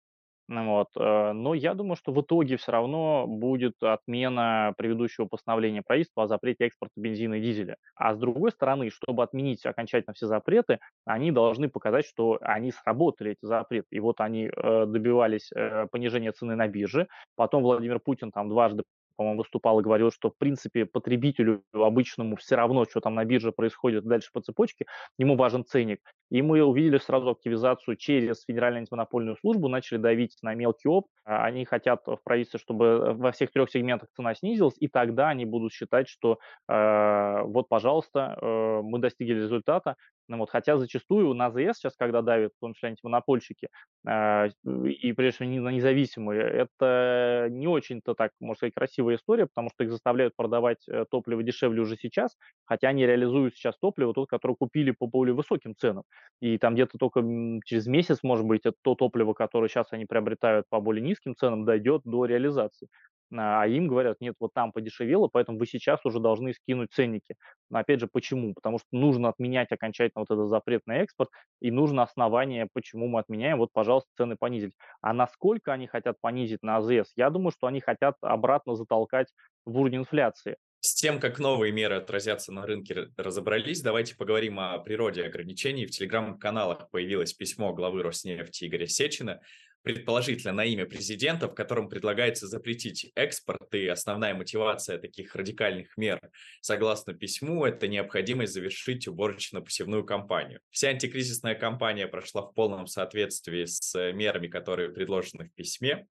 Ну 0.46 0.66
вот, 0.72 0.88
э, 0.98 1.32
но 1.32 1.54
я 1.54 1.72
думаю, 1.72 1.96
что 1.96 2.12
в 2.12 2.20
итоге 2.20 2.58
все 2.58 2.72
равно 2.72 3.26
будет 3.26 3.82
отмена 3.82 4.74
предыдущего 4.76 5.24
постановления 5.24 5.80
правительства 5.82 6.24
о 6.24 6.26
запрете 6.26 6.66
экспорта 6.66 6.92
бензина 6.96 7.34
и 7.34 7.40
дизеля. 7.40 7.76
А 7.94 8.12
с 8.14 8.18
другой 8.18 8.50
стороны, 8.52 8.90
чтобы 8.90 9.22
отменить 9.22 9.64
окончательно 9.64 10.12
все 10.12 10.26
запреты, 10.26 10.80
они 11.06 11.32
должны 11.32 11.70
показать, 11.70 12.04
что 12.04 12.38
они 12.42 12.72
сработали, 12.72 13.32
эти 13.32 13.46
запреты. 13.46 13.86
И 13.90 14.00
вот 14.00 14.20
они 14.20 14.50
э, 14.54 14.86
добивались 14.86 15.50
э, 15.54 15.86
понижения 15.90 16.32
цены 16.32 16.56
на 16.56 16.68
бирже, 16.68 17.08
потом 17.36 17.62
Владимир 17.62 17.98
Путин 17.98 18.30
там 18.30 18.50
дважды 18.50 18.82
по-моему, 19.16 19.38
выступал 19.38 19.80
и 19.80 19.82
говорил, 19.82 20.10
что, 20.10 20.30
в 20.30 20.36
принципе, 20.36 20.86
потребителю 20.86 21.62
обычному 21.72 22.36
все 22.36 22.56
равно, 22.56 22.84
что 22.84 23.00
там 23.00 23.14
на 23.14 23.24
бирже 23.24 23.52
происходит 23.52 24.04
дальше 24.04 24.30
по 24.32 24.40
цепочке, 24.40 24.86
ему 25.18 25.36
важен 25.36 25.64
ценник. 25.64 26.00
И 26.30 26.42
мы 26.42 26.62
увидели 26.62 26.98
сразу 26.98 27.30
активизацию 27.30 27.96
через 27.96 28.42
Федеральную 28.44 28.80
антимонопольную 28.80 29.36
службу, 29.36 29.68
начали 29.68 29.98
давить 29.98 30.36
на 30.42 30.54
мелкий 30.54 30.88
опт. 30.88 31.08
А 31.24 31.44
они 31.44 31.64
хотят 31.64 32.06
в 32.06 32.18
правительстве, 32.24 32.60
чтобы 32.60 33.14
во 33.14 33.32
всех 33.32 33.50
трех 33.52 33.70
сегментах 33.70 34.08
цена 34.16 34.34
снизилась, 34.34 34.74
и 34.78 34.88
тогда 34.88 35.28
они 35.28 35.44
будут 35.44 35.72
считать, 35.72 36.08
что 36.08 36.38
э, 36.68 37.42
вот, 37.44 37.68
пожалуйста, 37.68 38.36
э, 38.40 38.80
мы 38.82 38.98
достигли 38.98 39.34
результата. 39.34 39.96
Ну, 40.28 40.38
вот, 40.38 40.50
хотя 40.50 40.78
зачастую 40.78 41.34
на 41.34 41.46
АЗС 41.46 41.78
сейчас, 41.78 41.96
когда 41.96 42.22
давят, 42.22 42.52
в 42.56 42.60
том 42.60 42.72
числе 42.74 42.90
антимонопольщики, 42.90 43.68
э, 44.08 44.48
и 44.64 45.12
прежде 45.12 45.44
всего 45.44 45.60
на 45.62 45.68
независимые, 45.70 46.42
это 46.42 47.48
не 47.50 47.66
очень-то 47.68 48.14
так, 48.14 48.32
можно 48.40 48.56
сказать, 48.56 48.74
красивая 48.74 49.16
история, 49.16 49.46
потому 49.46 49.68
что 49.70 49.84
их 49.84 49.90
заставляют 49.90 50.34
продавать 50.36 50.88
э, 50.88 51.04
топливо 51.10 51.42
дешевле 51.42 51.82
уже 51.82 51.96
сейчас, 51.96 52.36
хотя 52.64 52.88
они 52.88 53.06
реализуют 53.06 53.54
сейчас 53.54 53.76
топливо, 53.78 54.14
тот, 54.14 54.28
которое 54.28 54.54
купили 54.54 54.92
по 54.92 55.06
более 55.06 55.34
высоким 55.34 55.74
ценам. 55.76 56.04
И 56.40 56.58
там 56.58 56.74
где-то 56.74 56.98
только 56.98 57.20
через 57.64 57.86
месяц, 57.86 58.20
может 58.22 58.46
быть, 58.46 58.62
это 58.64 58.76
то 58.82 58.94
топливо, 58.94 59.34
которое 59.34 59.68
сейчас 59.68 59.88
они 59.92 60.06
приобретают 60.06 60.66
по 60.68 60.80
более 60.80 61.02
низким 61.02 61.34
ценам, 61.36 61.64
дойдет 61.64 62.02
до 62.04 62.24
реализации. 62.24 62.88
А 63.36 63.66
им 63.66 63.88
говорят, 63.88 64.18
нет, 64.20 64.34
вот 64.40 64.52
там 64.54 64.72
подешевело, 64.72 65.28
поэтому 65.28 65.58
вы 65.58 65.66
сейчас 65.66 66.04
уже 66.04 66.20
должны 66.20 66.52
скинуть 66.54 66.92
ценники. 66.92 67.36
Но 67.70 67.78
опять 67.78 68.00
же, 68.00 68.06
почему? 68.06 68.54
Потому 68.54 68.78
что 68.78 68.88
нужно 68.92 69.28
отменять 69.28 69.72
окончательно 69.72 70.24
вот 70.28 70.30
этот 70.34 70.48
запрет 70.48 70.82
на 70.86 70.98
экспорт, 70.98 71.30
и 71.60 71.70
нужно 71.70 72.02
основание, 72.02 72.68
почему 72.72 73.08
мы 73.08 73.20
отменяем, 73.20 73.58
вот, 73.58 73.70
пожалуйста, 73.72 74.10
цены 74.16 74.36
понизить. 74.36 74.74
А 75.00 75.12
насколько 75.12 75.72
они 75.72 75.86
хотят 75.86 76.20
понизить 76.20 76.62
на 76.62 76.76
АЗС? 76.76 77.12
Я 77.16 77.30
думаю, 77.30 77.50
что 77.52 77.66
они 77.66 77.80
хотят 77.80 78.16
обратно 78.20 78.74
затолкать 78.74 79.28
в 79.64 79.78
уровень 79.78 79.98
инфляции. 79.98 80.56
С 80.84 80.94
тем, 80.94 81.18
как 81.18 81.38
новые 81.38 81.72
меры 81.72 81.96
отразятся 81.96 82.52
на 82.52 82.66
рынке, 82.66 83.08
разобрались. 83.16 83.80
Давайте 83.80 84.14
поговорим 84.14 84.60
о 84.60 84.76
природе 84.76 85.24
ограничений. 85.24 85.86
В 85.86 85.90
телеграм-каналах 85.90 86.90
появилось 86.90 87.32
письмо 87.32 87.72
главы 87.72 88.02
Роснефти 88.02 88.66
Игоря 88.66 88.86
Сечина, 88.86 89.40
предположительно 89.80 90.52
на 90.52 90.66
имя 90.66 90.84
президента, 90.84 91.48
в 91.48 91.54
котором 91.54 91.88
предлагается 91.88 92.46
запретить 92.46 93.10
экспорт, 93.14 93.74
и 93.74 93.86
основная 93.86 94.34
мотивация 94.34 94.98
таких 94.98 95.34
радикальных 95.34 95.96
мер, 95.96 96.20
согласно 96.60 97.14
письму, 97.14 97.64
это 97.64 97.88
необходимость 97.88 98.52
завершить 98.52 99.08
уборочно-посевную 99.08 100.04
кампанию. 100.04 100.60
Вся 100.68 100.88
антикризисная 100.88 101.54
кампания 101.54 102.08
прошла 102.08 102.42
в 102.42 102.52
полном 102.52 102.88
соответствии 102.88 103.64
с 103.64 104.12
мерами, 104.12 104.48
которые 104.48 104.90
предложены 104.90 105.46
в 105.46 105.54
письме, 105.54 106.06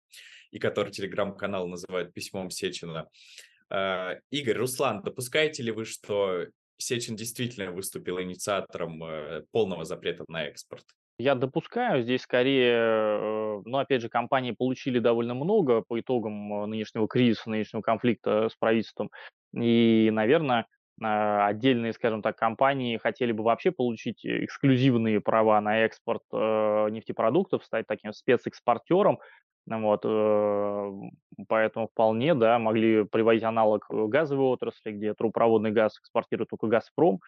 и 0.51 0.59
которые 0.59 0.93
телеграм-канал 0.93 1.67
называют 1.67 2.13
письмом 2.13 2.49
Сечина. 2.49 3.09
Э, 3.71 4.19
Игорь, 4.31 4.57
Руслан, 4.57 5.01
допускаете 5.01 5.63
ли 5.63 5.71
вы, 5.71 5.85
что 5.85 6.45
Сечин 6.77 7.15
действительно 7.15 7.71
выступил 7.71 8.19
инициатором 8.19 9.03
э, 9.03 9.43
полного 9.51 9.85
запрета 9.85 10.25
на 10.27 10.43
экспорт? 10.43 10.83
Я 11.17 11.35
допускаю, 11.35 12.01
здесь 12.01 12.21
скорее, 12.21 13.61
ну, 13.63 13.77
опять 13.77 14.01
же, 14.01 14.09
компании 14.09 14.51
получили 14.51 14.97
довольно 14.97 15.35
много 15.35 15.81
по 15.81 15.99
итогам 15.99 16.67
нынешнего 16.67 17.07
кризиса, 17.07 17.49
нынешнего 17.49 17.81
конфликта 17.81 18.49
с 18.49 18.55
правительством. 18.55 19.11
И, 19.53 20.09
наверное, 20.11 20.65
отдельные, 20.99 21.93
скажем 21.93 22.23
так, 22.23 22.37
компании 22.37 22.97
хотели 22.97 23.33
бы 23.33 23.43
вообще 23.43 23.71
получить 23.71 24.25
эксклюзивные 24.25 25.21
права 25.21 25.61
на 25.61 25.81
экспорт 25.81 26.23
нефтепродуктов, 26.31 27.65
стать 27.65 27.85
таким 27.85 28.13
спецэкспортером, 28.13 29.19
вот, 29.67 30.01
э, 30.03 30.91
поэтому 31.47 31.87
вполне, 31.87 32.33
да, 32.33 32.57
могли 32.59 33.05
приводить 33.05 33.43
аналог 33.43 33.85
э, 33.91 34.05
газовой 34.07 34.45
отрасли, 34.45 34.91
где 34.91 35.13
трубопроводный 35.13 35.71
газ 35.71 35.97
экспортирует 35.99 36.49
только 36.49 36.67
«Газпром», 36.67 37.19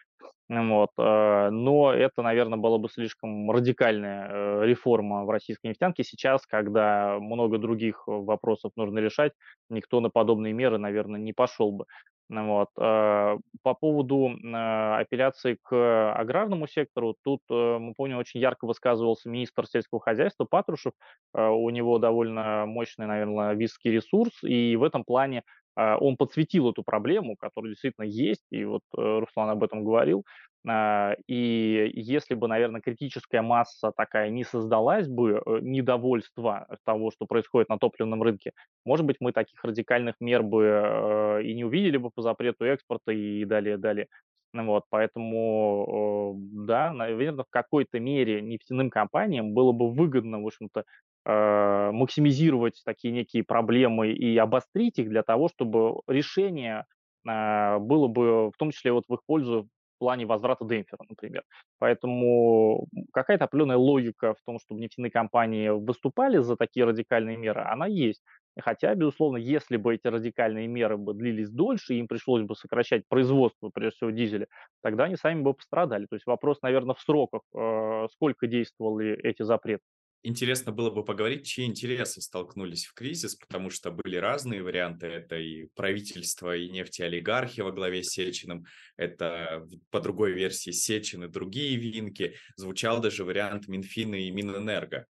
вот, 0.50 0.90
э, 0.98 1.50
но 1.52 1.94
это, 1.94 2.22
наверное, 2.22 2.58
была 2.58 2.78
бы 2.78 2.90
слишком 2.90 3.50
радикальная 3.52 4.64
реформа 4.64 5.26
в 5.26 5.30
российской 5.30 5.68
нефтянке. 5.68 6.04
Сейчас, 6.04 6.46
когда 6.46 7.18
много 7.20 7.58
других 7.58 8.04
вопросов 8.08 8.72
нужно 8.76 9.00
решать, 9.00 9.34
никто 9.70 10.00
на 10.00 10.10
подобные 10.10 10.54
меры, 10.54 10.78
наверное, 10.78 11.20
не 11.20 11.34
пошел 11.34 11.72
бы. 11.72 11.86
Вот. 12.30 12.70
По 12.76 13.38
поводу 13.80 14.32
апелляции 14.44 15.58
к 15.62 16.14
аграрному 16.14 16.68
сектору, 16.68 17.16
тут, 17.24 17.42
мы 17.50 17.94
помним, 17.96 18.18
очень 18.18 18.40
ярко 18.40 18.66
высказывался 18.66 19.30
министр 19.30 19.68
сельского 19.68 20.00
хозяйства 20.00 20.46
Патрушев. 20.50 20.94
У 21.34 21.70
него 21.70 22.00
довольно 22.00 22.23
мощный, 22.32 23.08
наверное, 23.08 23.54
виски 23.54 23.88
ресурс, 23.88 24.44
и 24.44 24.76
в 24.76 24.84
этом 24.84 25.04
плане 25.04 25.44
он 25.76 26.18
подсветил 26.18 26.70
эту 26.70 26.84
проблему, 26.84 27.36
которая 27.36 27.72
действительно 27.72 28.06
есть, 28.06 28.46
и 28.52 28.64
вот 28.64 28.84
Руслан 28.94 29.50
об 29.50 29.64
этом 29.64 29.84
говорил. 29.84 30.24
А, 30.66 31.16
и 31.28 31.92
если 31.94 32.36
бы, 32.36 32.48
наверное, 32.48 32.80
критическая 32.80 33.42
масса 33.42 33.92
такая 33.96 34.30
не 34.30 34.46
создалась 34.46 35.10
бы, 35.10 35.42
э, 35.46 35.60
недовольство 35.62 36.68
того, 36.86 37.12
что 37.12 37.26
происходит 37.26 37.68
на 37.68 37.78
топливном 37.78 38.24
рынке, 38.24 38.52
может 38.86 39.06
быть, 39.06 39.18
мы 39.20 39.34
таких 39.34 39.62
радикальных 39.64 40.16
мер 40.22 40.42
бы 40.42 40.64
э, 40.64 41.44
и 41.44 41.54
не 41.54 41.66
увидели 41.66 41.98
бы 41.98 42.12
по 42.12 42.22
запрету 42.22 42.64
экспорта 42.66 43.12
и 43.12 43.44
далее, 43.44 43.78
далее. 43.78 44.08
Ну 44.54 44.66
вот, 44.68 44.84
поэтому, 44.90 46.36
да, 46.38 46.94
наверное, 46.94 47.44
в 47.44 47.50
какой-то 47.50 48.00
мере 48.00 48.40
нефтяным 48.42 48.90
компаниям 48.92 49.54
было 49.54 49.72
бы 49.72 49.92
выгодно, 49.92 50.42
в 50.42 50.46
общем-то, 50.48 50.82
э, 50.82 50.84
максимизировать 51.26 52.82
такие 52.86 53.14
некие 53.14 53.44
проблемы 53.44 54.12
и 54.12 54.38
обострить 54.38 55.00
их 55.00 55.10
для 55.10 55.24
того, 55.24 55.48
чтобы 55.48 56.02
решение 56.08 56.86
а, 57.26 57.80
было 57.80 58.08
бы 58.08 58.50
в 58.50 58.58
том 58.58 58.72
числе 58.72 58.92
вот 58.92 59.06
в 59.08 59.14
их 59.14 59.20
пользу 59.26 59.70
плане 60.04 60.26
возврата 60.26 60.66
демпфера, 60.66 61.00
например. 61.08 61.44
Поэтому 61.80 62.88
какая-то 63.14 63.46
определенная 63.46 63.78
логика 63.78 64.34
в 64.34 64.42
том, 64.46 64.60
чтобы 64.60 64.82
нефтяные 64.82 65.10
компании 65.10 65.70
выступали 65.70 66.40
за 66.40 66.58
такие 66.58 66.86
радикальные 66.86 67.38
меры, 67.38 67.62
она 67.62 67.88
есть. 67.88 68.22
Хотя, 68.60 68.94
безусловно, 68.96 69.38
если 69.38 69.78
бы 69.78 69.96
эти 69.96 70.08
радикальные 70.08 70.68
меры 70.68 70.98
бы 70.98 71.14
длились 71.14 71.50
дольше, 71.50 71.94
им 71.94 72.10
пришлось 72.10 72.42
бы 72.44 72.54
сокращать 72.54 73.08
производство, 73.08 73.70
прежде 73.74 73.96
всего, 73.96 74.10
дизеля, 74.10 74.48
тогда 74.82 75.06
они 75.06 75.16
сами 75.16 75.42
бы 75.42 75.54
пострадали. 75.54 76.06
То 76.06 76.16
есть 76.18 76.26
вопрос, 76.26 76.62
наверное, 76.62 76.96
в 76.96 77.00
сроках, 77.00 77.42
э, 77.56 78.08
сколько 78.12 78.48
действовали 78.48 79.18
эти 79.24 79.44
запреты. 79.44 79.84
Интересно 80.26 80.72
было 80.72 80.90
бы 80.90 81.04
поговорить, 81.04 81.46
чьи 81.46 81.66
интересы 81.66 82.22
столкнулись 82.22 82.86
в 82.86 82.94
кризис, 82.94 83.36
потому 83.36 83.70
что 83.70 83.92
были 83.92 84.16
разные 84.16 84.64
варианты. 84.64 85.08
Это 85.08 85.36
и 85.36 85.68
правительство, 85.76 86.56
и 86.56 86.70
нефтеолигархи 86.70 87.60
во 87.60 87.74
главе 87.74 88.04
с 88.04 88.12
Сечиным, 88.12 88.66
это 88.96 89.68
по 89.90 90.00
другой 90.00 90.32
версии 90.32 90.72
Сечин 90.72 91.26
и 91.26 91.28
другие 91.28 91.76
винки. 91.76 92.36
Звучал 92.56 93.02
даже 93.02 93.26
вариант 93.26 93.68
Минфина 93.68 94.16
и 94.16 94.32
Минэнерго. 94.32 95.08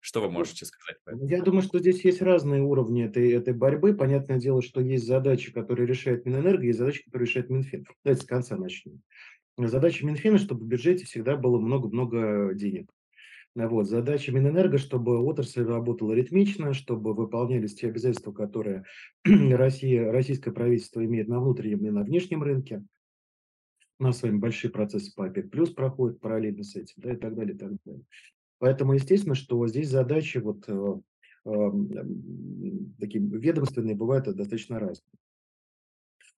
Что 0.00 0.22
вы 0.22 0.26
ну, 0.26 0.32
можете 0.32 0.66
сказать? 0.66 0.96
Я 1.30 1.40
думаю, 1.42 1.62
что 1.62 1.78
здесь 1.78 2.04
есть 2.04 2.20
разные 2.20 2.62
уровни 2.62 3.04
этой, 3.04 3.30
этой 3.30 3.54
борьбы. 3.54 3.94
Понятное 3.94 4.40
дело, 4.40 4.60
что 4.60 4.80
есть 4.80 5.06
задачи, 5.06 5.52
которые 5.52 5.86
решает 5.86 6.26
Минэнерго, 6.26 6.66
и 6.66 6.72
задачи, 6.72 7.04
которые 7.04 7.28
решает 7.28 7.48
Минфин. 7.48 7.86
Давайте 8.02 8.24
с 8.24 8.26
конца 8.26 8.56
начнем. 8.56 9.02
Задача 9.56 10.04
Минфина, 10.04 10.38
чтобы 10.38 10.64
в 10.64 10.68
бюджете 10.68 11.04
всегда 11.04 11.36
было 11.36 11.60
много-много 11.60 12.54
денег. 12.54 12.90
Вот. 13.56 13.88
Задача 13.88 14.32
Минэнерго, 14.32 14.78
чтобы 14.78 15.18
отрасль 15.18 15.64
работала 15.64 16.12
ритмично, 16.12 16.72
чтобы 16.72 17.14
выполнялись 17.14 17.74
те 17.74 17.88
обязательства, 17.88 18.32
которые 18.32 18.84
Россия, 19.24 20.10
российское 20.12 20.52
правительство 20.52 21.04
имеет 21.04 21.28
на 21.28 21.40
внутреннем 21.40 21.84
и 21.86 21.90
на 21.90 22.02
внешнем 22.02 22.42
рынке. 22.42 22.84
У 23.98 24.04
нас 24.04 24.18
с 24.18 24.22
вами 24.22 24.38
большие 24.38 24.70
процессы 24.70 25.14
по 25.14 25.26
ОПЕК 25.26 25.50
плюс 25.50 25.70
проходят 25.70 26.20
параллельно 26.20 26.62
с 26.62 26.76
этим, 26.76 26.94
да, 26.98 27.12
и 27.12 27.16
так 27.16 27.34
далее, 27.34 27.54
и 27.54 27.58
так 27.58 27.72
далее. 27.84 28.04
Поэтому, 28.58 28.94
естественно, 28.94 29.34
что 29.34 29.66
здесь 29.66 29.88
задачи 29.88 30.38
вот 30.38 30.64
э, 30.68 31.00
э, 31.44 31.70
такие 32.98 33.24
ведомственные 33.24 33.96
бывают 33.96 34.24
достаточно 34.24 34.78
разные. 34.78 35.10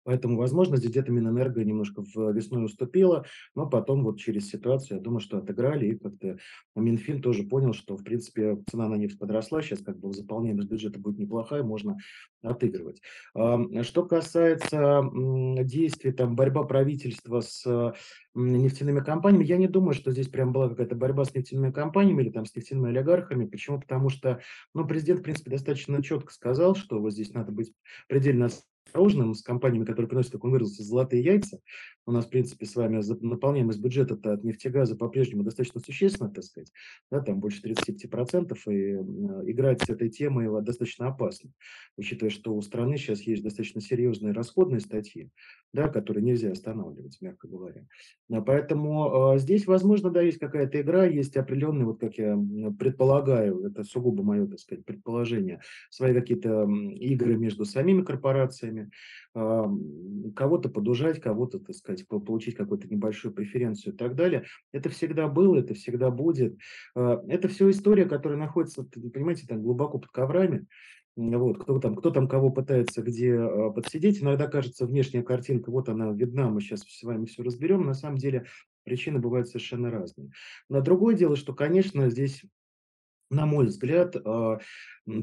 Поэтому, 0.05 0.37
возможно, 0.37 0.77
здесь 0.77 0.91
где-то 0.91 1.13
Минэнерго 1.13 1.65
немножко 1.65 2.03
в 2.03 2.33
весной 2.33 2.65
уступила, 2.65 3.25
но 3.55 3.69
потом 3.69 4.05
вот 4.05 4.19
через 4.19 4.49
ситуацию, 4.49 4.99
я 4.99 5.03
думаю, 5.03 5.21
что 5.21 5.39
отыграли, 5.39 5.87
и 5.87 5.99
как-то 5.99 6.39
Минфин 6.75 7.21
тоже 7.23 7.45
понял, 7.45 7.73
что, 7.73 7.97
в 7.97 8.05
принципе, 8.05 8.59
цена 8.71 8.89
на 8.89 8.95
нефть 8.95 9.19
подросла, 9.19 9.63
сейчас 9.63 9.81
как 9.81 9.99
бы 9.99 10.13
заполняемость 10.13 10.69
бюджета 10.69 10.99
будет 10.99 11.19
неплохая, 11.19 11.63
можно 11.63 11.99
отыгрывать. 12.43 13.03
Что 13.35 14.05
касается 14.05 15.03
действий, 15.63 16.13
там, 16.13 16.37
борьба 16.37 16.65
правительства 16.65 17.41
с 17.41 17.95
нефтяными 18.35 19.01
компаниями, 19.01 19.45
я 19.45 19.57
не 19.57 19.69
думаю, 19.69 19.93
что 19.93 20.13
здесь 20.13 20.29
прям 20.29 20.53
была 20.53 20.69
какая-то 20.69 20.95
борьба 20.95 21.25
с 21.25 21.35
нефтяными 21.35 21.73
компаниями 21.73 22.23
или 22.23 22.31
там 22.31 22.47
с 22.47 22.55
нефтяными 22.55 22.91
олигархами. 22.91 23.45
Почему? 23.47 23.81
Потому 23.81 24.09
что, 24.09 24.41
ну, 24.75 24.87
президент, 24.87 25.21
в 25.21 25.23
принципе, 25.25 25.51
достаточно 25.51 26.03
четко 26.03 26.33
сказал, 26.33 26.75
что 26.75 27.01
вот 27.01 27.13
здесь 27.13 27.35
надо 27.35 27.53
быть 27.53 27.73
предельно 28.09 28.49
осторожным 28.91 29.35
с 29.35 29.43
компаниями, 29.43 29.85
которые 29.85 30.09
приносят, 30.09 30.33
как 30.33 30.45
он 30.45 30.51
выразился, 30.51 30.83
золотые 30.83 31.23
яйца. 31.23 31.61
У 32.07 32.13
нас, 32.13 32.27
в 32.27 32.31
принципе, 32.31 32.67
с 32.67 32.75
вами 32.75 33.01
наполняемость 33.25 33.81
бюджета 33.81 34.19
от 34.33 34.43
нефтегаза 34.43 34.97
по-прежнему 34.97 35.45
достаточно 35.45 35.81
существенно, 35.81 36.31
так 36.31 36.45
сказать, 36.45 36.73
да, 37.11 37.21
там 37.21 37.39
больше 37.39 37.63
35%, 37.63 38.57
и 38.67 39.51
играть 39.51 39.83
с 39.83 39.89
этой 39.89 40.11
темой 40.11 40.49
достаточно 40.63 41.09
опасно, 41.09 41.51
учитывая, 41.97 42.31
что 42.31 42.55
у 42.55 42.63
страны 42.63 42.97
сейчас 42.97 43.23
есть 43.23 43.43
достаточно 43.43 43.81
серьезные 43.81 44.33
расходные 44.33 44.81
статьи, 44.81 45.31
да, 45.73 45.89
которые 45.89 46.25
нельзя 46.25 46.51
останавливать, 46.51 47.19
мягко 47.21 47.47
говоря. 47.47 47.87
А 48.31 48.41
поэтому 48.41 49.35
э, 49.35 49.39
здесь, 49.39 49.67
возможно, 49.67 50.11
да, 50.11 50.21
есть 50.21 50.39
какая-то 50.39 50.81
игра, 50.81 51.05
есть 51.05 51.37
определенные, 51.37 51.85
вот 51.85 52.01
как 52.01 52.19
я 52.19 52.37
предполагаю, 52.79 53.65
это 53.65 53.85
сугубо 53.85 54.23
мое, 54.23 54.47
так 54.47 54.59
сказать, 54.59 54.85
предположение, 54.85 55.61
свои 55.91 56.13
какие-то 56.13 56.69
игры 56.97 57.37
между 57.37 57.65
самими 57.65 58.03
корпорациями, 58.03 58.80
э, 59.35 59.65
кого-то 60.35 60.69
подужать, 60.69 61.21
кого-то, 61.21 61.59
так 61.59 61.75
сказать, 61.75 62.07
получить 62.09 62.57
какую-то 62.57 62.89
небольшую 62.89 63.35
преференцию 63.35 63.95
и 63.95 63.97
так 63.97 64.15
далее. 64.15 64.45
Это 64.73 64.89
всегда 64.89 65.29
было, 65.29 65.59
это 65.59 65.75
всегда 65.75 66.11
будет. 66.11 66.57
Э, 66.97 67.19
это 67.29 67.49
все 67.49 67.71
история, 67.71 68.07
которая 68.07 68.39
находится, 68.39 68.85
понимаете, 68.85 69.47
там 69.47 69.63
глубоко 69.63 69.99
под 69.99 70.11
коврами, 70.11 70.67
вот, 71.17 71.63
кто 71.63 71.79
там, 71.79 71.97
кто 71.97 72.11
там 72.11 72.29
кого 72.29 72.51
пытается 72.51 73.03
где 73.03 73.35
э, 73.35 73.73
подсидеть. 73.75 74.23
Иногда 74.23 74.47
кажется 74.47 74.87
внешняя 74.87 75.23
картинка, 75.23 75.71
вот 75.71 75.89
она 75.89 76.13
видна, 76.13 76.49
мы 76.49 76.61
сейчас 76.61 76.81
с 76.83 77.03
вами 77.03 77.27
все 77.27 77.43
разберем. 77.43 77.85
На 77.85 77.95
самом 77.95 78.17
деле 78.17 78.47
причины 78.85 79.19
бывают 79.19 79.49
совершенно 79.49 79.91
разные. 79.91 80.31
Но 80.69 80.81
другое 80.81 81.15
дело, 81.15 81.37
что, 81.37 81.55
конечно, 81.55 82.09
здесь 82.09 82.43
на 83.31 83.47
мой 83.47 83.67
взгляд, 83.67 84.17
а, 84.25 84.59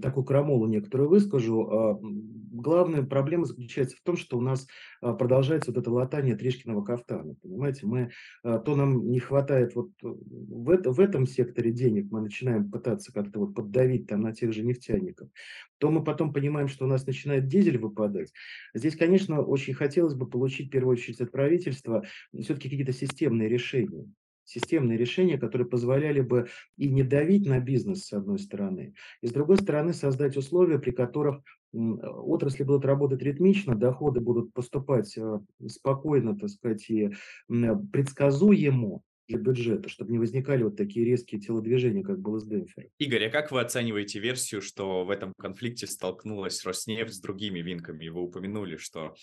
такую 0.02 0.24
крамолу 0.24 0.66
некоторую 0.68 1.10
выскажу, 1.10 1.70
а, 1.70 2.00
главная 2.02 3.04
проблема 3.04 3.46
заключается 3.46 3.98
в 3.98 4.02
том, 4.02 4.16
что 4.16 4.38
у 4.38 4.42
нас 4.42 4.66
а, 5.02 5.14
продолжается 5.14 5.72
вот 5.72 5.80
это 5.80 5.92
латание 5.92 6.36
Тришкиного 6.36 6.84
кафтана. 6.84 7.36
Понимаете, 7.36 7.86
мы, 7.86 8.12
то 8.44 8.76
нам 8.76 9.10
не 9.10 9.20
хватает 9.20 9.76
вот 9.76 9.92
в, 10.02 10.70
это, 10.70 10.92
в 10.92 11.00
этом 11.00 11.28
секторе 11.28 11.72
денег, 11.72 12.08
мы 12.10 12.22
начинаем 12.22 12.72
пытаться 12.72 13.12
как-то 13.12 13.40
вот 13.40 13.54
поддавить 13.54 14.08
там 14.08 14.22
на 14.22 14.34
тех 14.34 14.54
же 14.54 14.64
нефтяников, 14.64 15.30
то 15.78 15.92
мы 15.92 16.04
потом 16.04 16.32
понимаем, 16.32 16.70
что 16.70 16.86
у 16.86 16.88
нас 16.88 17.06
начинает 17.06 17.48
дизель 17.48 17.78
выпадать. 17.78 18.32
Здесь, 18.74 18.96
конечно, 18.96 19.42
очень 19.42 19.74
хотелось 19.74 20.16
бы 20.16 20.28
получить 20.28 20.68
в 20.68 20.72
первую 20.72 20.94
очередь 20.94 21.20
от 21.20 21.32
правительства 21.32 22.04
все-таки 22.34 22.70
какие-то 22.70 22.94
системные 22.94 23.50
решения 23.50 24.06
системные 24.48 24.98
решения, 24.98 25.38
которые 25.38 25.68
позволяли 25.68 26.22
бы 26.22 26.48
и 26.78 26.90
не 26.90 27.04
давить 27.04 27.46
на 27.46 27.60
бизнес, 27.60 28.06
с 28.06 28.14
одной 28.14 28.40
стороны, 28.40 28.96
и 29.22 29.28
с 29.28 29.32
другой 29.32 29.58
стороны 29.58 29.94
создать 29.94 30.38
условия, 30.38 30.80
при 30.80 30.92
которых 30.92 31.44
отрасли 31.74 32.64
будут 32.64 32.86
работать 32.86 33.22
ритмично, 33.22 33.76
доходы 33.76 34.22
будут 34.22 34.54
поступать 34.54 35.16
э, 35.18 35.40
спокойно, 35.68 36.38
так 36.38 36.50
сказать, 36.50 36.90
и 36.90 37.12
предсказуемо 37.48 39.02
для 39.28 39.40
бюджета, 39.40 39.90
чтобы 39.90 40.14
не 40.14 40.20
возникали 40.20 40.64
вот 40.64 40.78
такие 40.78 41.06
резкие 41.06 41.42
телодвижения, 41.42 42.04
как 42.04 42.20
было 42.20 42.40
с 42.40 42.48
Демпфером. 42.48 42.90
Игорь, 42.98 43.26
а 43.26 43.30
как 43.30 43.52
вы 43.52 43.60
оцениваете 43.60 44.20
версию, 44.20 44.62
что 44.62 45.04
в 45.04 45.10
этом 45.10 45.34
конфликте 45.38 45.86
столкнулась 45.88 46.64
Роснефть 46.66 47.16
с 47.16 47.20
другими 47.20 47.60
винками? 47.60 48.08
Вы 48.08 48.22
упомянули, 48.22 48.78
что 48.78 49.16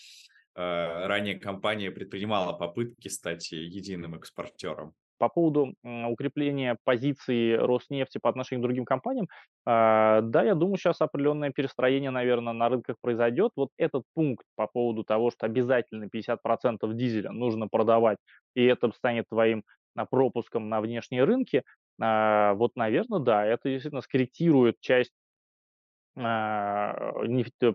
э, 0.55 0.61
ранее 0.61 1.39
компания 1.39 1.89
предпринимала 1.89 2.53
попытки 2.53 3.07
стать 3.07 3.51
единым 3.51 4.15
экспортером. 4.15 4.93
По 5.17 5.29
поводу 5.29 5.73
укрепления 5.83 6.77
позиции 6.83 7.53
Роснефти 7.53 8.17
по 8.17 8.29
отношению 8.29 8.63
к 8.63 8.67
другим 8.67 8.85
компаниям, 8.85 9.27
а, 9.65 10.21
да, 10.21 10.43
я 10.43 10.55
думаю, 10.55 10.77
сейчас 10.77 11.01
определенное 11.01 11.51
перестроение, 11.51 12.11
наверное, 12.11 12.53
на 12.53 12.69
рынках 12.69 12.97
произойдет. 13.01 13.51
Вот 13.55 13.69
этот 13.77 14.03
пункт 14.13 14.45
по 14.55 14.67
поводу 14.67 15.03
того, 15.03 15.31
что 15.31 15.45
обязательно 15.45 16.09
50% 16.09 16.93
дизеля 16.95 17.31
нужно 17.31 17.67
продавать, 17.67 18.17
и 18.55 18.63
это 18.65 18.91
станет 18.91 19.25
твоим 19.29 19.63
а, 19.95 20.05
пропуском 20.05 20.69
на 20.69 20.81
внешние 20.81 21.23
рынки, 21.23 21.63
а, 22.01 22.53
вот, 22.55 22.75
наверное, 22.75 23.19
да, 23.19 23.45
это 23.45 23.69
действительно 23.69 24.01
скорректирует 24.01 24.79
часть 24.81 25.11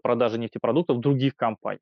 продажи 0.02 0.38
нефтепродуктов 0.38 1.00
других 1.00 1.36
компаний. 1.36 1.80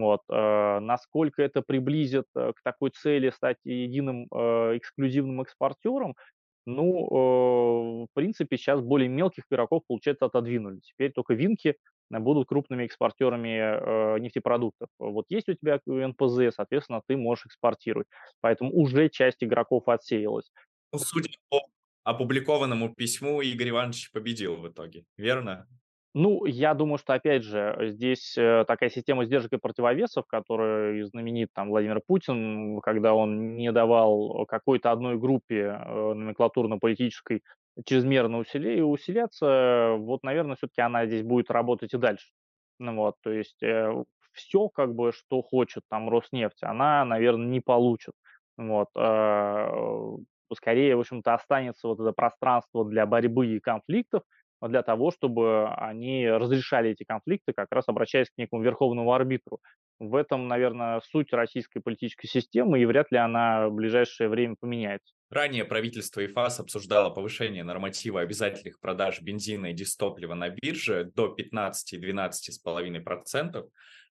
Вот, 0.00 0.20
э, 0.28 0.78
насколько 0.80 1.42
это 1.42 1.62
приблизит 1.62 2.26
э, 2.34 2.52
к 2.54 2.62
такой 2.62 2.90
цели 2.90 3.30
стать 3.30 3.56
единым 3.64 4.26
э, 4.30 4.76
эксклюзивным 4.76 5.40
экспортером, 5.40 6.14
ну, 6.68 8.08
в 8.10 8.12
принципе, 8.12 8.56
сейчас 8.56 8.80
более 8.80 9.08
мелких 9.08 9.44
игроков, 9.48 9.84
получается, 9.86 10.24
отодвинули. 10.24 10.80
Теперь 10.80 11.12
только 11.12 11.34
винки 11.34 11.76
будут 12.10 12.48
крупными 12.48 12.82
экспортерами 12.82 14.18
нефтепродуктов. 14.18 14.88
Вот 14.98 15.26
есть 15.28 15.48
у 15.48 15.54
тебя 15.54 15.78
НПЗ, 15.86 16.52
соответственно, 16.56 17.02
ты 17.06 17.16
можешь 17.16 17.46
экспортировать. 17.46 18.08
Поэтому 18.40 18.72
уже 18.72 19.08
часть 19.10 19.44
игроков 19.44 19.86
отсеялась. 19.86 20.50
Ну, 20.92 20.98
судя 20.98 21.30
по 21.50 21.60
опубликованному 22.02 22.92
письму, 22.92 23.42
Игорь 23.42 23.70
Иванович 23.70 24.10
победил 24.10 24.56
в 24.56 24.66
итоге, 24.66 25.04
верно? 25.16 25.68
Ну, 26.18 26.46
я 26.46 26.72
думаю, 26.72 26.96
что, 26.96 27.12
опять 27.12 27.42
же, 27.42 27.76
здесь 27.90 28.38
э, 28.38 28.64
такая 28.66 28.88
система 28.88 29.26
сдержек 29.26 29.52
и 29.52 29.58
противовесов, 29.58 30.24
которая 30.26 31.04
знаменит 31.04 31.50
там 31.52 31.68
Владимир 31.68 32.00
Путин, 32.00 32.80
когда 32.80 33.12
он 33.12 33.56
не 33.56 33.70
давал 33.70 34.46
какой-то 34.46 34.92
одной 34.92 35.18
группе 35.18 35.78
э, 35.78 36.14
номенклатурно-политической 36.14 37.42
чрезмерно 37.84 38.38
усилия, 38.38 38.82
усиляться, 38.82 39.96
вот, 39.98 40.22
наверное, 40.22 40.56
все-таки 40.56 40.80
она 40.80 41.04
здесь 41.04 41.22
будет 41.22 41.50
работать 41.50 41.92
и 41.92 41.98
дальше. 41.98 42.28
Ну, 42.78 42.94
вот, 42.96 43.16
то 43.22 43.30
есть 43.30 43.62
э, 43.62 43.92
все, 44.32 44.70
как 44.70 44.94
бы, 44.94 45.12
что 45.12 45.42
хочет 45.42 45.82
там 45.90 46.08
Роснефть, 46.08 46.62
она, 46.62 47.04
наверное, 47.04 47.46
не 47.46 47.60
получит. 47.60 48.14
Вот, 48.56 48.88
э, 48.96 50.16
скорее, 50.54 50.96
в 50.96 51.00
общем-то, 51.00 51.34
останется 51.34 51.88
вот 51.88 52.00
это 52.00 52.12
пространство 52.12 52.86
для 52.86 53.04
борьбы 53.04 53.48
и 53.48 53.60
конфликтов, 53.60 54.22
для 54.62 54.82
того, 54.82 55.10
чтобы 55.10 55.68
они 55.74 56.26
разрешали 56.28 56.90
эти 56.90 57.04
конфликты, 57.04 57.52
как 57.54 57.68
раз 57.70 57.84
обращаясь 57.88 58.30
к 58.30 58.38
некому 58.38 58.62
верховному 58.62 59.12
арбитру. 59.12 59.60
В 59.98 60.14
этом, 60.14 60.48
наверное, 60.48 61.00
суть 61.00 61.32
российской 61.32 61.80
политической 61.80 62.26
системы, 62.26 62.80
и 62.80 62.84
вряд 62.84 63.10
ли 63.10 63.16
она 63.18 63.68
в 63.68 63.74
ближайшее 63.74 64.28
время 64.28 64.56
поменяется. 64.58 65.14
Ранее 65.30 65.64
правительство 65.64 66.24
ИФАС 66.24 66.60
обсуждало 66.60 67.10
повышение 67.10 67.64
норматива 67.64 68.20
обязательных 68.20 68.78
продаж 68.78 69.20
бензина 69.22 69.66
и 69.66 69.74
дистоплива 69.74 70.34
на 70.34 70.50
бирже 70.50 71.10
до 71.14 71.34
15-12,5% 71.36 73.68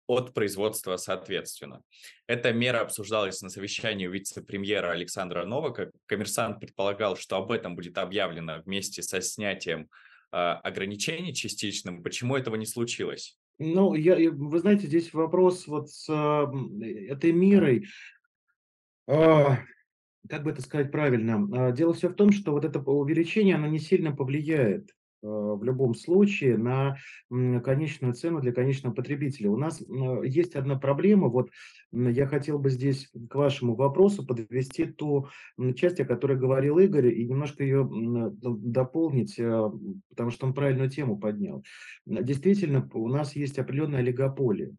от 0.07 0.33
производства 0.33 0.97
соответственно. 0.97 1.81
Эта 2.27 2.51
мера 2.51 2.81
обсуждалась 2.81 3.41
на 3.41 3.49
совещании 3.49 4.07
у 4.07 4.11
вице-премьера 4.11 4.91
Александра 4.91 5.45
Новака. 5.45 5.91
Коммерсант 6.07 6.59
предполагал, 6.59 7.15
что 7.15 7.37
об 7.37 7.51
этом 7.51 7.75
будет 7.75 7.97
объявлено 7.97 8.61
вместе 8.65 9.01
со 9.01 9.21
снятием 9.21 9.89
ограничений 10.33 11.33
частичным. 11.33 12.03
Почему 12.03 12.35
этого 12.35 12.55
не 12.55 12.65
случилось? 12.65 13.37
Ну, 13.59 13.93
я, 13.93 14.31
вы 14.31 14.59
знаете, 14.59 14.87
здесь 14.87 15.13
вопрос 15.13 15.67
вот 15.67 15.89
с 15.89 16.09
этой 16.09 17.31
мерой. 17.31 17.85
А, 19.07 19.59
как 20.27 20.43
бы 20.43 20.51
это 20.51 20.61
сказать 20.61 20.91
правильно? 20.91 21.67
А, 21.67 21.71
дело 21.71 21.93
все 21.93 22.09
в 22.09 22.15
том, 22.15 22.31
что 22.31 22.51
вот 22.51 22.65
это 22.65 22.79
увеличение, 22.79 23.55
оно 23.55 23.67
не 23.67 23.79
сильно 23.79 24.15
повлияет 24.15 24.89
Э, 24.89 25.02
в 25.23 25.63
любом 25.63 25.95
случае 25.95 26.57
на 26.57 26.97
конечную 27.29 28.13
цену 28.13 28.41
для 28.41 28.51
конечного 28.51 28.93
потребителя. 28.93 29.49
У 29.49 29.57
нас 29.57 29.81
есть 30.23 30.55
одна 30.55 30.77
проблема, 30.77 31.29
вот 31.29 31.49
я 31.91 32.27
хотел 32.27 32.59
бы 32.59 32.69
здесь 32.69 33.09
к 33.29 33.35
вашему 33.35 33.75
вопросу 33.75 34.25
подвести 34.25 34.85
ту 34.85 35.29
часть, 35.75 35.99
о 35.99 36.05
которой 36.05 36.37
говорил 36.37 36.79
Игорь, 36.79 37.13
и 37.13 37.25
немножко 37.25 37.63
ее 37.63 37.87
дополнить, 38.41 39.39
э, 39.39 39.71
потому 40.09 40.31
что 40.31 40.47
он 40.47 40.53
правильную 40.53 40.89
тему 40.89 41.17
поднял. 41.17 41.63
Действительно, 42.05 42.89
у 42.93 43.07
нас 43.07 43.35
есть 43.35 43.59
определенная 43.59 43.99
олигополия. 43.99 44.75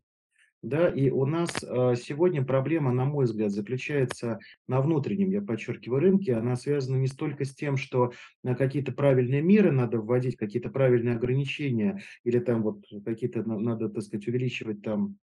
Да, 0.64 0.88
и 0.88 1.10
у 1.10 1.26
нас 1.26 1.50
э, 1.62 1.94
сегодня 1.94 2.42
проблема, 2.42 2.90
на 2.90 3.04
мой 3.04 3.26
взгляд, 3.26 3.52
заключается 3.52 4.38
на 4.66 4.80
внутреннем, 4.80 5.28
я 5.30 5.42
подчеркиваю, 5.42 6.00
рынке. 6.00 6.36
Она 6.36 6.56
связана 6.56 6.96
не 6.96 7.06
столько 7.06 7.44
с 7.44 7.54
тем, 7.54 7.76
что 7.76 8.12
на 8.42 8.54
какие-то 8.54 8.90
правильные 8.90 9.42
меры 9.42 9.72
надо 9.72 9.98
вводить, 9.98 10.36
какие-то 10.36 10.70
правильные 10.70 11.16
ограничения, 11.16 12.00
или 12.22 12.38
там 12.38 12.62
вот 12.62 12.82
какие-то 13.04 13.46
надо, 13.46 13.90
так 13.90 14.04
сказать, 14.04 14.26
увеличивать 14.26 14.80
там 14.80 15.18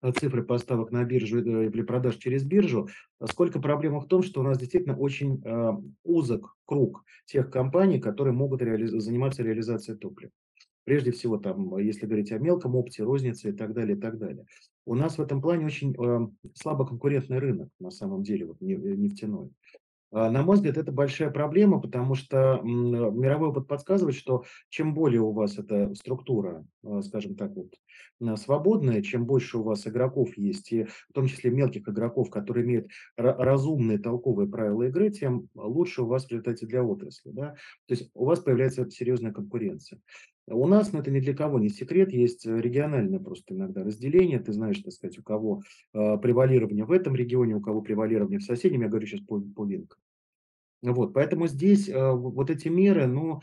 э, 0.00 0.10
цифры 0.12 0.42
поставок 0.42 0.92
на 0.92 1.04
биржу 1.04 1.40
э, 1.40 1.66
или 1.66 1.82
продаж 1.82 2.16
через 2.16 2.42
биржу, 2.42 2.88
сколько 3.26 3.60
проблема 3.60 4.00
в 4.00 4.08
том, 4.08 4.22
что 4.22 4.40
у 4.40 4.44
нас 4.44 4.56
действительно 4.56 4.96
очень 4.96 5.42
э, 5.44 5.72
узок 6.04 6.56
круг 6.64 7.04
тех 7.26 7.50
компаний, 7.50 8.00
которые 8.00 8.32
могут 8.32 8.62
реали 8.62 8.86
заниматься 8.86 9.42
реализацией 9.42 9.98
топлива. 9.98 10.32
Прежде 10.84 11.12
всего, 11.12 11.38
там, 11.38 11.78
если 11.78 12.06
говорить 12.06 12.32
о 12.32 12.38
мелком 12.38 12.74
опте, 12.74 13.04
рознице 13.04 13.50
и 13.50 13.52
так 13.52 13.72
далее, 13.72 13.96
и 13.96 14.00
так 14.00 14.18
далее. 14.18 14.46
У 14.84 14.94
нас 14.94 15.18
в 15.18 15.22
этом 15.22 15.40
плане 15.40 15.66
очень 15.66 15.94
э, 15.94 16.28
слабо 16.54 16.86
конкурентный 16.86 17.38
рынок, 17.38 17.68
на 17.78 17.90
самом 17.90 18.22
деле, 18.22 18.46
вот, 18.46 18.60
нефтяной. 18.60 19.50
А, 20.12 20.30
на 20.30 20.42
мой 20.42 20.56
взгляд, 20.56 20.76
это 20.76 20.92
большая 20.92 21.30
проблема, 21.30 21.80
потому 21.80 22.14
что 22.14 22.60
мировой 22.62 23.48
опыт 23.48 23.66
подсказывает, 23.66 24.14
что 24.14 24.44
чем 24.68 24.92
более 24.92 25.22
у 25.22 25.32
вас 25.32 25.58
эта 25.58 25.94
структура, 25.94 26.66
а, 26.84 27.00
скажем 27.00 27.34
так, 27.34 27.52
вот, 27.56 27.74
свободная, 28.38 29.02
чем 29.02 29.24
больше 29.24 29.58
у 29.58 29.62
вас 29.62 29.86
игроков 29.86 30.36
есть, 30.36 30.70
и 30.70 30.84
в 30.84 31.12
том 31.14 31.26
числе 31.26 31.50
мелких 31.50 31.88
игроков, 31.88 32.28
которые 32.28 32.66
имеют 32.66 32.88
разумные, 33.16 33.98
толковые 33.98 34.48
правила 34.48 34.82
игры, 34.82 35.10
тем 35.10 35.48
лучше 35.54 36.02
у 36.02 36.06
вас 36.06 36.26
в 36.26 36.30
результате 36.30 36.66
для 36.66 36.84
отрасли. 36.84 37.30
Да? 37.30 37.54
То 37.86 37.94
есть 37.94 38.10
у 38.14 38.26
вас 38.26 38.40
появляется 38.40 38.88
серьезная 38.90 39.32
конкуренция. 39.32 39.98
У 40.48 40.66
нас, 40.66 40.92
ну 40.92 40.98
это 40.98 41.10
ни 41.10 41.20
для 41.20 41.34
кого 41.34 41.58
не 41.58 41.68
секрет, 41.68 42.12
есть 42.12 42.46
региональное 42.46 43.20
просто 43.20 43.54
иногда 43.54 43.84
разделение. 43.84 44.40
Ты 44.40 44.52
знаешь, 44.52 44.78
так 44.80 44.92
сказать, 44.92 45.18
у 45.18 45.22
кого 45.22 45.62
э, 45.94 46.18
превалирование 46.18 46.84
в 46.84 46.90
этом 46.90 47.14
регионе, 47.14 47.54
у 47.54 47.60
кого 47.60 47.80
превалирование 47.80 48.40
в 48.40 48.44
соседнем. 48.44 48.82
Я 48.82 48.88
говорю 48.88 49.06
сейчас 49.06 49.20
по, 49.20 49.40
по 49.40 49.64
Винкам. 49.64 49.98
Вот, 50.82 51.14
поэтому 51.14 51.46
здесь 51.46 51.88
э, 51.88 52.10
вот 52.10 52.50
эти 52.50 52.66
меры, 52.66 53.06
ну, 53.06 53.40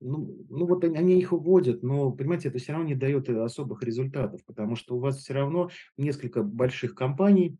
ну, 0.00 0.44
ну 0.50 0.66
вот 0.66 0.84
они, 0.84 0.98
они 0.98 1.18
их 1.18 1.32
вводят, 1.32 1.82
но, 1.82 2.12
понимаете, 2.12 2.48
это 2.48 2.58
все 2.58 2.72
равно 2.72 2.88
не 2.88 2.94
дает 2.94 3.30
особых 3.30 3.82
результатов, 3.82 4.44
потому 4.44 4.76
что 4.76 4.96
у 4.96 5.00
вас 5.00 5.18
все 5.18 5.32
равно 5.32 5.70
несколько 5.96 6.42
больших 6.42 6.94
компаний, 6.94 7.56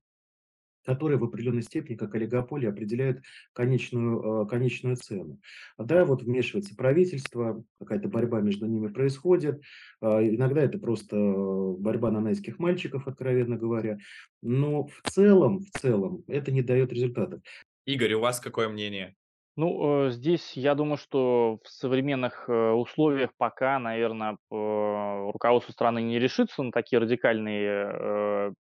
которые 0.85 1.19
в 1.19 1.25
определенной 1.25 1.62
степени, 1.62 1.97
как 1.97 2.14
олигополия, 2.14 2.71
определяют 2.71 3.23
конечную, 3.53 4.45
э, 4.45 4.47
конечную 4.47 4.97
цену. 4.97 5.38
Да, 5.79 6.05
вот 6.05 6.23
вмешивается 6.23 6.75
правительство, 6.75 7.62
какая-то 7.79 8.09
борьба 8.09 8.40
между 8.40 8.66
ними 8.66 8.88
происходит. 8.88 9.61
А, 10.01 10.23
иногда 10.23 10.62
это 10.62 10.79
просто 10.79 11.16
борьба 11.16 12.11
нанайских 12.11 12.59
мальчиков, 12.59 13.07
откровенно 13.07 13.57
говоря. 13.57 13.99
Но 14.43 14.87
в 14.87 15.03
целом, 15.11 15.61
в 15.61 15.71
целом, 15.79 16.25
это 16.27 16.53
не 16.53 16.62
дает 16.62 16.93
результатов. 16.93 17.40
Игорь, 17.87 18.14
у 18.14 18.21
вас 18.21 18.40
какое 18.40 18.69
мнение? 18.69 19.14
Ну, 19.57 20.07
э, 20.07 20.11
здесь 20.11 20.53
я 20.55 20.75
думаю, 20.75 20.97
что 20.97 21.59
в 21.62 21.69
современных 21.69 22.49
э, 22.49 22.71
условиях 22.71 23.31
пока, 23.37 23.79
наверное, 23.79 24.38
руководство 24.49 25.73
страны 25.73 26.01
не 26.03 26.19
решится 26.19 26.62
на 26.62 26.73
такие 26.73 26.99
радикальные 26.99 27.90
э, 27.93 28.53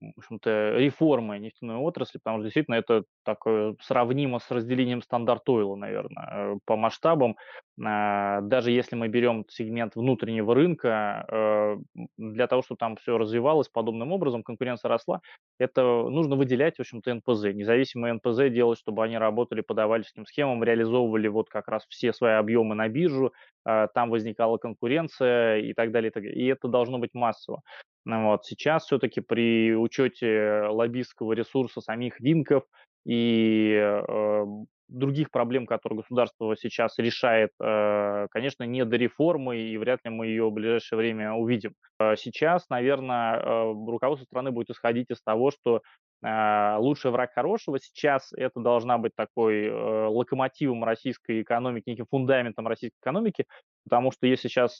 в 0.00 0.18
общем-то, 0.18 0.76
реформы 0.76 1.38
нефтяной 1.38 1.76
отрасли, 1.76 2.18
потому 2.18 2.38
что 2.38 2.44
действительно 2.44 2.76
это 2.76 3.04
такое 3.24 3.76
сравнимо 3.80 4.38
с 4.38 4.50
разделением 4.50 5.02
стандарт 5.02 5.48
ойла, 5.48 5.76
наверное, 5.76 6.58
по 6.64 6.76
масштабам. 6.76 7.36
А, 7.84 8.40
даже 8.42 8.70
если 8.70 8.96
мы 8.96 9.08
берем 9.08 9.44
сегмент 9.48 9.94
внутреннего 9.96 10.54
рынка, 10.54 11.26
э, 11.30 11.76
для 12.16 12.46
того, 12.46 12.62
чтобы 12.62 12.78
там 12.78 12.96
все 12.96 13.18
развивалось 13.18 13.68
подобным 13.68 14.12
образом, 14.12 14.42
конкуренция 14.42 14.88
росла, 14.88 15.20
это 15.58 15.82
нужно 15.82 16.36
выделять, 16.36 16.76
в 16.76 16.80
общем-то, 16.80 17.14
НПЗ. 17.14 17.54
Независимые 17.54 18.14
НПЗ 18.14 18.50
делать, 18.50 18.78
чтобы 18.78 19.04
они 19.04 19.18
работали 19.18 19.60
по 19.60 19.74
давальческим 19.74 20.26
схемам, 20.26 20.62
реализовывали 20.64 21.28
вот 21.28 21.48
как 21.48 21.68
раз 21.68 21.84
все 21.88 22.12
свои 22.12 22.34
объемы 22.34 22.74
на 22.74 22.88
биржу, 22.88 23.32
а, 23.64 23.88
там 23.88 24.10
возникала 24.10 24.58
конкуренция 24.58 25.58
и 25.58 25.72
так 25.74 25.92
далее. 25.92 26.10
И, 26.10 26.12
так 26.12 26.22
далее. 26.22 26.38
и 26.38 26.46
это 26.46 26.68
должно 26.68 26.98
быть 26.98 27.14
массово. 27.14 27.62
Ну 28.08 28.24
вот. 28.24 28.46
Сейчас 28.46 28.86
все-таки 28.86 29.20
при 29.20 29.76
учете 29.76 30.62
лоббистского 30.70 31.34
ресурса 31.34 31.82
самих 31.82 32.18
Винков 32.20 32.64
и 33.04 33.74
э, 33.78 34.44
других 34.88 35.30
проблем, 35.30 35.66
которые 35.66 35.98
государство 35.98 36.56
сейчас 36.56 36.96
решает, 36.96 37.50
э, 37.62 38.26
конечно, 38.30 38.62
не 38.64 38.86
до 38.86 38.96
реформы, 38.96 39.58
и 39.58 39.76
вряд 39.76 40.00
ли 40.04 40.10
мы 40.10 40.28
ее 40.28 40.48
в 40.48 40.52
ближайшее 40.52 40.96
время 40.96 41.34
увидим. 41.34 41.74
Э, 42.00 42.16
сейчас, 42.16 42.70
наверное, 42.70 43.40
э, 43.40 43.72
руководство 43.86 44.24
страны 44.24 44.52
будет 44.52 44.70
исходить 44.70 45.10
из 45.10 45.20
того, 45.20 45.50
что 45.50 45.82
э, 46.24 46.76
лучший 46.78 47.10
враг 47.10 47.34
хорошего. 47.34 47.78
Сейчас 47.78 48.32
это 48.32 48.58
должна 48.60 48.96
быть 48.96 49.12
такой 49.14 49.66
э, 49.66 50.06
локомотивом 50.06 50.82
российской 50.82 51.42
экономики, 51.42 51.90
неким 51.90 52.06
фундаментом 52.10 52.66
российской 52.68 53.00
экономики, 53.02 53.44
потому 53.84 54.12
что 54.12 54.26
если 54.26 54.48
сейчас 54.48 54.78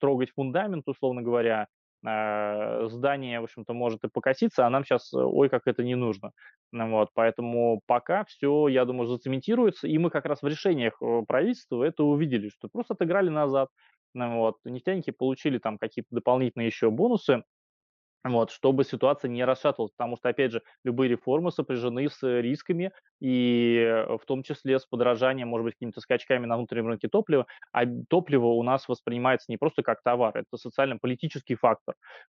трогать 0.00 0.30
фундамент, 0.34 0.88
условно 0.88 1.22
говоря, 1.22 1.68
здание, 2.02 3.40
в 3.40 3.44
общем-то, 3.44 3.74
может 3.74 4.04
и 4.04 4.08
покоситься, 4.08 4.66
а 4.66 4.70
нам 4.70 4.84
сейчас, 4.84 5.12
э, 5.12 5.18
ой, 5.18 5.48
как 5.48 5.62
это 5.66 5.82
не 5.82 5.96
нужно. 5.96 6.32
Ну 6.72 6.90
вот, 6.90 7.10
поэтому 7.14 7.82
пока 7.86 8.24
все, 8.24 8.68
я 8.68 8.84
думаю, 8.84 9.06
зацементируется, 9.08 9.86
и 9.86 9.98
мы 9.98 10.10
как 10.10 10.24
раз 10.24 10.40
в 10.42 10.46
решениях 10.46 10.94
э, 11.02 11.22
правительства 11.26 11.84
это 11.84 12.04
увидели, 12.04 12.48
что 12.48 12.68
просто 12.68 12.94
отыграли 12.94 13.28
назад. 13.28 13.68
Ну 14.14 14.38
вот, 14.38 14.56
нефтяники 14.64 15.10
получили 15.10 15.58
там 15.58 15.78
какие-то 15.78 16.08
дополнительные 16.10 16.66
еще 16.66 16.90
бонусы, 16.90 17.44
вот, 18.24 18.50
чтобы 18.50 18.84
ситуация 18.84 19.28
не 19.28 19.44
расшатывалась, 19.44 19.92
потому 19.96 20.16
что, 20.16 20.28
опять 20.28 20.52
же, 20.52 20.62
любые 20.84 21.08
реформы 21.08 21.50
сопряжены 21.50 22.08
с 22.08 22.22
рисками, 22.22 22.92
и 23.20 23.76
э, 23.78 24.16
в 24.16 24.24
том 24.26 24.42
числе 24.42 24.78
с 24.78 24.86
подорожанием, 24.86 25.48
может 25.48 25.64
быть, 25.64 25.74
какими-то 25.74 26.00
скачками 26.00 26.46
на 26.46 26.56
внутреннем 26.56 26.88
рынке 26.88 27.08
топлива. 27.08 27.46
А 27.72 27.84
топливо 28.08 28.46
у 28.46 28.62
нас 28.62 28.88
воспринимается 28.88 29.46
не 29.48 29.56
просто 29.56 29.82
как 29.82 30.02
товар, 30.02 30.36
это 30.36 30.56
социально-политический 30.56 31.54
фактор, 31.54 31.94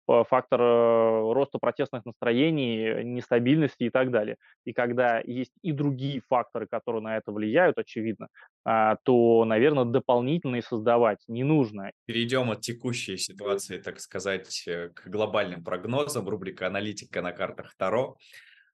фактор 0.08 0.62
э, 0.62 1.34
роста 1.34 1.60
протестных 1.60 2.06
настроений, 2.06 3.04
нестабильности 3.04 3.84
и 3.84 3.90
так 3.90 4.12
далее. 4.12 4.38
И 4.66 4.74
когда 4.74 5.20
есть 5.20 5.54
и 5.62 5.72
другие 5.72 6.22
факторы, 6.30 6.68
которые 6.68 7.02
на 7.02 7.18
это 7.18 7.32
влияют, 7.32 7.78
очевидно, 7.78 8.28
а, 8.66 8.96
то, 9.04 9.44
наверное, 9.46 9.86
дополнительные 9.86 10.62
создавать 10.62 11.20
не 11.28 11.44
нужно. 11.44 11.92
Перейдем 12.06 12.52
от 12.52 12.62
текущей 12.62 13.18
ситуации, 13.18 13.78
так 13.78 14.00
сказать, 14.00 14.64
э, 14.68 14.90
к 14.90 15.08
глобальным 15.08 15.64
прогнозам, 15.74 16.30
рубрика 16.30 16.68
«Аналитика 16.68 17.24
на 17.24 17.32
картах 17.32 17.74
Таро». 17.76 18.16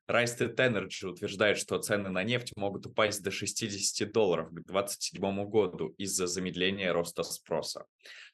Rysted 0.09 0.55
Energy 0.57 1.07
утверждает, 1.07 1.57
что 1.57 1.77
цены 1.77 2.09
на 2.09 2.23
нефть 2.23 2.51
могут 2.57 2.87
упасть 2.87 3.23
до 3.23 3.31
60 3.31 4.11
долларов 4.11 4.49
к 4.49 4.53
2027 4.53 5.45
году 5.45 5.93
из-за 5.97 6.27
замедления 6.27 6.91
роста 6.91 7.23
спроса. 7.23 7.85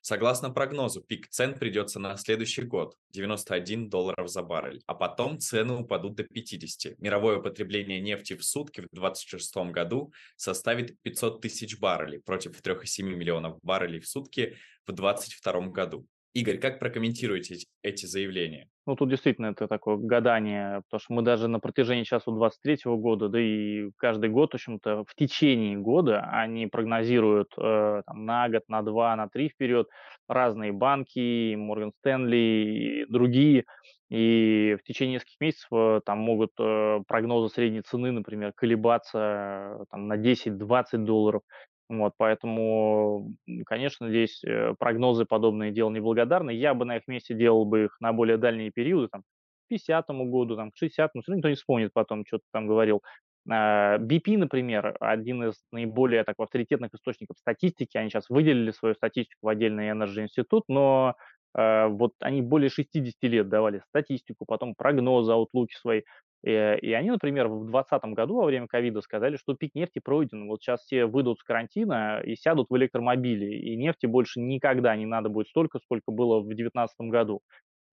Согласно 0.01 0.49
прогнозу, 0.49 1.01
пик 1.01 1.27
цен 1.27 1.53
придется 1.53 1.99
на 1.99 2.17
следующий 2.17 2.63
год– 2.63 2.95
91 3.11 3.87
долларов 3.87 4.29
за 4.29 4.41
баррель, 4.41 4.81
а 4.87 4.95
потом 4.95 5.37
цены 5.37 5.75
упадут 5.75 6.15
до 6.15 6.23
50. 6.23 6.97
Мировое 6.97 7.39
потребление 7.39 8.01
нефти 8.01 8.35
в 8.35 8.43
сутки 8.43 8.81
в 8.81 8.87
2026 8.91 9.57
году 9.71 10.11
составит 10.37 10.99
500 11.03 11.39
тысяч 11.39 11.77
баррелей 11.77 12.19
против 12.19 12.59
3,7 12.61 13.03
миллионов 13.03 13.59
баррелей 13.61 13.99
в 13.99 14.07
сутки 14.07 14.57
в 14.87 14.91
2022 14.91 15.67
году. 15.67 16.07
Игорь, 16.35 16.57
как 16.57 16.79
прокомментируете 16.79 17.59
эти 17.81 18.05
заявления? 18.05 18.67
Ну, 18.85 18.97
тут 18.97 19.09
действительно 19.09 19.47
это 19.47 19.69
такое 19.69 19.95
гадание, 19.95 20.81
потому 20.83 20.99
что 20.99 21.13
мы 21.13 21.21
даже 21.21 21.47
на 21.47 21.61
протяжении 21.61 22.03
сейчас 22.03 22.27
у 22.27 22.33
23 22.33 22.79
года, 22.97 23.29
да 23.29 23.39
и 23.39 23.89
каждый 23.95 24.29
год, 24.29 24.51
в 24.51 24.55
общем-то, 24.55 25.05
в 25.07 25.15
течение 25.15 25.77
года 25.77 26.27
они 26.29 26.67
прогнозируют 26.67 27.53
э, 27.57 28.01
там, 28.05 28.25
на 28.25 28.49
год, 28.49 28.63
на 28.67 28.81
два, 28.81 29.15
на 29.15 29.29
три 29.29 29.47
вперед 29.47 29.87
разные 30.27 30.73
банки, 30.73 31.55
Морган 31.55 31.93
Стэнли 31.99 32.35
и 32.35 33.05
другие. 33.09 33.63
И 34.09 34.75
в 34.79 34.83
течение 34.83 35.15
нескольких 35.15 35.39
месяцев 35.39 35.69
э, 35.71 36.01
там 36.05 36.19
могут 36.19 36.51
э, 36.59 36.99
прогнозы 37.07 37.53
средней 37.53 37.81
цены, 37.81 38.11
например, 38.11 38.51
колебаться 38.53 39.79
э, 39.79 39.85
там, 39.89 40.07
на 40.09 40.17
10-20 40.17 40.97
долларов. 40.97 41.43
Вот, 41.87 42.13
поэтому, 42.17 43.33
конечно, 43.65 44.09
здесь 44.09 44.43
э, 44.43 44.73
прогнозы 44.79 45.25
подобные 45.25 45.71
дело 45.71 45.91
неблагодарные. 45.91 46.59
Я 46.59 46.73
бы 46.73 46.83
на 46.85 46.97
их 46.97 47.07
месте 47.07 47.35
делал 47.35 47.65
бы 47.65 47.85
их 47.85 47.97
на 47.99 48.11
более 48.11 48.37
дальние 48.37 48.71
периоды, 48.71 49.07
там, 49.07 49.21
к 49.21 49.25
50 49.69 50.07
году, 50.09 50.55
там, 50.55 50.71
к 50.71 50.77
60 50.77 51.13
но 51.13 51.21
все 51.21 51.31
равно 51.31 51.37
никто 51.37 51.49
не 51.49 51.55
вспомнит 51.55 51.93
потом, 51.93 52.25
что 52.25 52.37
ты 52.39 52.43
там 52.51 52.67
говорил. 52.67 53.03
BP, 53.47 54.35
а, 54.35 54.37
например, 54.39 54.95
один 54.99 55.43
из 55.43 55.53
наиболее 55.71 56.23
так, 56.23 56.35
авторитетных 56.39 56.93
источников 56.95 57.37
статистики, 57.37 57.97
они 57.97 58.09
сейчас 58.09 58.29
выделили 58.29 58.71
свою 58.71 58.95
статистику 58.95 59.45
в 59.45 59.49
отдельный 59.49 59.89
Energy 59.89 60.23
институт, 60.23 60.63
но 60.67 61.15
э, 61.55 61.87
вот 61.87 62.13
они 62.21 62.41
более 62.41 62.71
60 62.71 63.13
лет 63.21 63.47
давали 63.47 63.83
статистику, 63.89 64.45
потом 64.45 64.73
прогнозы, 64.73 65.31
аутлуки 65.31 65.75
свои. 65.75 66.01
Э, 66.45 66.77
и 66.77 66.93
они, 66.93 67.09
например, 67.09 67.47
в 67.47 67.65
2020 67.65 68.03
году 68.13 68.35
во 68.35 68.45
время 68.45 68.67
ковида 68.67 69.01
сказали, 69.01 69.35
что 69.37 69.55
пик 69.55 69.73
нефти 69.73 69.99
пройден. 69.99 70.47
Вот 70.47 70.61
сейчас 70.61 70.81
все 70.81 71.05
выйдут 71.05 71.39
с 71.39 71.43
карантина 71.43 72.21
и 72.23 72.35
сядут 72.35 72.67
в 72.69 72.77
электромобили, 72.77 73.47
и 73.55 73.75
нефти 73.75 74.05
больше 74.05 74.39
никогда 74.39 74.95
не 74.95 75.07
надо 75.07 75.29
будет 75.29 75.47
столько, 75.47 75.79
сколько 75.79 76.11
было 76.11 76.39
в 76.39 76.45
2019 76.45 76.95
году. 77.09 77.41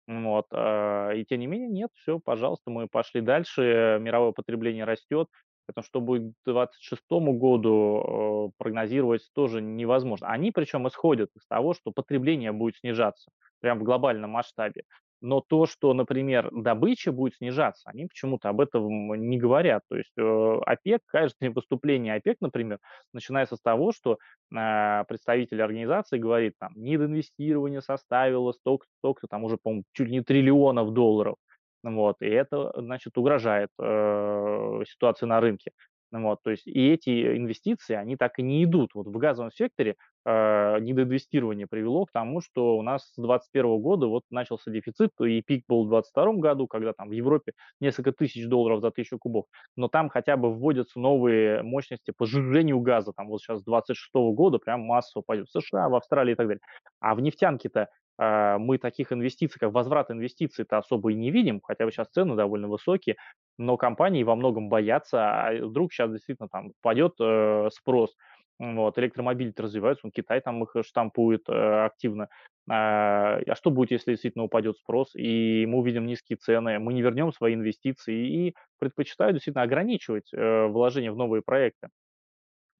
Вот. 0.06 0.46
А, 0.52 1.10
и 1.10 1.24
тем 1.24 1.40
не 1.40 1.48
менее, 1.48 1.68
нет, 1.68 1.90
все, 1.94 2.20
пожалуйста, 2.20 2.70
мы 2.70 2.86
пошли 2.86 3.20
дальше, 3.20 3.98
мировое 4.00 4.30
потребление 4.30 4.84
растет, 4.84 5.28
потому 5.66 5.84
что 5.84 6.00
будет 6.00 6.22
к 6.44 6.44
2026 6.44 7.02
году 7.36 8.50
э, 8.50 8.52
прогнозировать 8.58 9.28
тоже 9.34 9.60
невозможно. 9.60 10.28
Они 10.28 10.52
причем 10.52 10.86
исходят 10.86 11.30
из 11.34 11.44
того, 11.48 11.74
что 11.74 11.90
потребление 11.90 12.52
будет 12.52 12.76
снижаться, 12.76 13.32
прямо 13.60 13.80
в 13.80 13.82
глобальном 13.82 14.30
масштабе. 14.30 14.84
Но 15.20 15.40
то, 15.40 15.66
что, 15.66 15.94
например, 15.94 16.50
добыча 16.52 17.10
будет 17.10 17.36
снижаться, 17.36 17.88
они 17.88 18.06
почему-то 18.06 18.48
об 18.48 18.60
этом 18.60 18.88
не 19.28 19.38
говорят. 19.38 19.82
То 19.88 19.96
есть 19.96 20.12
э, 20.18 20.22
ОПЕК, 20.66 21.00
каждое 21.06 21.50
выступление 21.50 22.14
ОПЕК, 22.14 22.36
например, 22.40 22.78
начинается 23.12 23.56
с 23.56 23.60
того, 23.60 23.92
что 23.92 24.18
э, 24.54 25.04
представитель 25.08 25.62
организации 25.62 26.18
говорит, 26.18 26.54
там, 26.58 26.72
недоинвестирование 26.76 27.80
составило 27.80 28.52
столько-то, 28.52 28.90
столько 28.98 29.26
там 29.26 29.44
уже, 29.44 29.56
по-моему, 29.56 29.84
чуть 29.92 30.10
не 30.10 30.20
триллионов 30.20 30.92
долларов. 30.92 31.36
Вот, 31.82 32.16
и 32.20 32.26
это, 32.26 32.72
значит, 32.76 33.16
угрожает 33.16 33.70
э, 33.78 34.82
ситуации 34.86 35.26
на 35.26 35.40
рынке. 35.40 35.70
Вот, 36.12 36.42
то 36.42 36.50
есть 36.50 36.66
и 36.66 36.88
эти 36.92 37.36
инвестиции, 37.36 37.94
они 37.94 38.16
так 38.16 38.38
и 38.38 38.42
не 38.42 38.62
идут. 38.64 38.94
Вот 38.94 39.08
в 39.08 39.16
газовом 39.18 39.50
секторе 39.50 39.96
э, 40.24 40.78
недоинвестирование 40.80 41.66
привело 41.66 42.06
к 42.06 42.12
тому, 42.12 42.40
что 42.40 42.78
у 42.78 42.82
нас 42.82 43.02
с 43.10 43.16
2021 43.16 43.80
года 43.80 44.06
вот 44.06 44.22
начался 44.30 44.70
дефицит, 44.70 45.10
и 45.20 45.42
пик 45.42 45.64
был 45.68 45.84
в 45.84 45.90
2022 45.90 46.32
году, 46.40 46.66
когда 46.68 46.92
там 46.92 47.08
в 47.08 47.12
Европе 47.12 47.52
несколько 47.80 48.12
тысяч 48.12 48.46
долларов 48.46 48.80
за 48.82 48.92
тысячу 48.92 49.18
кубов, 49.18 49.46
но 49.74 49.88
там 49.88 50.08
хотя 50.08 50.36
бы 50.36 50.52
вводятся 50.54 51.00
новые 51.00 51.62
мощности 51.62 52.12
по 52.16 52.24
сжижению 52.24 52.80
газа, 52.80 53.12
там 53.12 53.26
вот 53.28 53.40
сейчас 53.40 53.60
с 53.60 53.64
2026 53.64 54.10
года 54.36 54.58
прям 54.58 54.82
массово 54.82 55.22
пойдет 55.26 55.48
в 55.48 55.60
США, 55.60 55.88
в 55.88 55.96
Австралии 55.96 56.32
и 56.32 56.36
так 56.36 56.46
далее. 56.46 56.62
А 57.00 57.14
в 57.14 57.20
нефтянке-то 57.20 57.88
мы 58.18 58.78
таких 58.78 59.12
инвестиций, 59.12 59.58
как 59.60 59.72
возврат 59.72 60.10
инвестиций-то 60.10 60.78
особо 60.78 61.12
и 61.12 61.14
не 61.14 61.30
видим, 61.30 61.60
хотя 61.62 61.84
бы 61.84 61.92
сейчас 61.92 62.08
цены 62.08 62.34
довольно 62.34 62.68
высокие, 62.68 63.16
но 63.58 63.76
компании 63.76 64.22
во 64.22 64.36
многом 64.36 64.68
боятся, 64.68 65.18
а 65.18 65.52
вдруг 65.52 65.92
сейчас 65.92 66.10
действительно 66.10 66.48
там 66.48 66.72
пойдет 66.82 67.14
э, 67.20 67.68
спрос, 67.72 68.14
вот, 68.58 68.98
электромобили 68.98 69.52
развиваются, 69.56 70.10
Китай 70.10 70.40
там 70.40 70.62
их 70.62 70.74
штампует 70.84 71.48
э, 71.48 71.84
активно. 71.84 72.28
А, 72.68 73.38
а 73.46 73.54
что 73.54 73.70
будет, 73.70 73.90
если 73.90 74.12
действительно 74.12 74.44
упадет 74.44 74.76
спрос, 74.78 75.14
и 75.14 75.66
мы 75.66 75.78
увидим 75.78 76.06
низкие 76.06 76.36
цены, 76.36 76.78
мы 76.78 76.94
не 76.94 77.02
вернем 77.02 77.32
свои 77.32 77.54
инвестиции 77.54 78.48
и 78.48 78.54
предпочитают 78.78 79.34
действительно 79.34 79.62
ограничивать 79.62 80.32
э, 80.32 80.66
вложения 80.66 81.12
в 81.12 81.16
новые 81.16 81.42
проекты. 81.42 81.88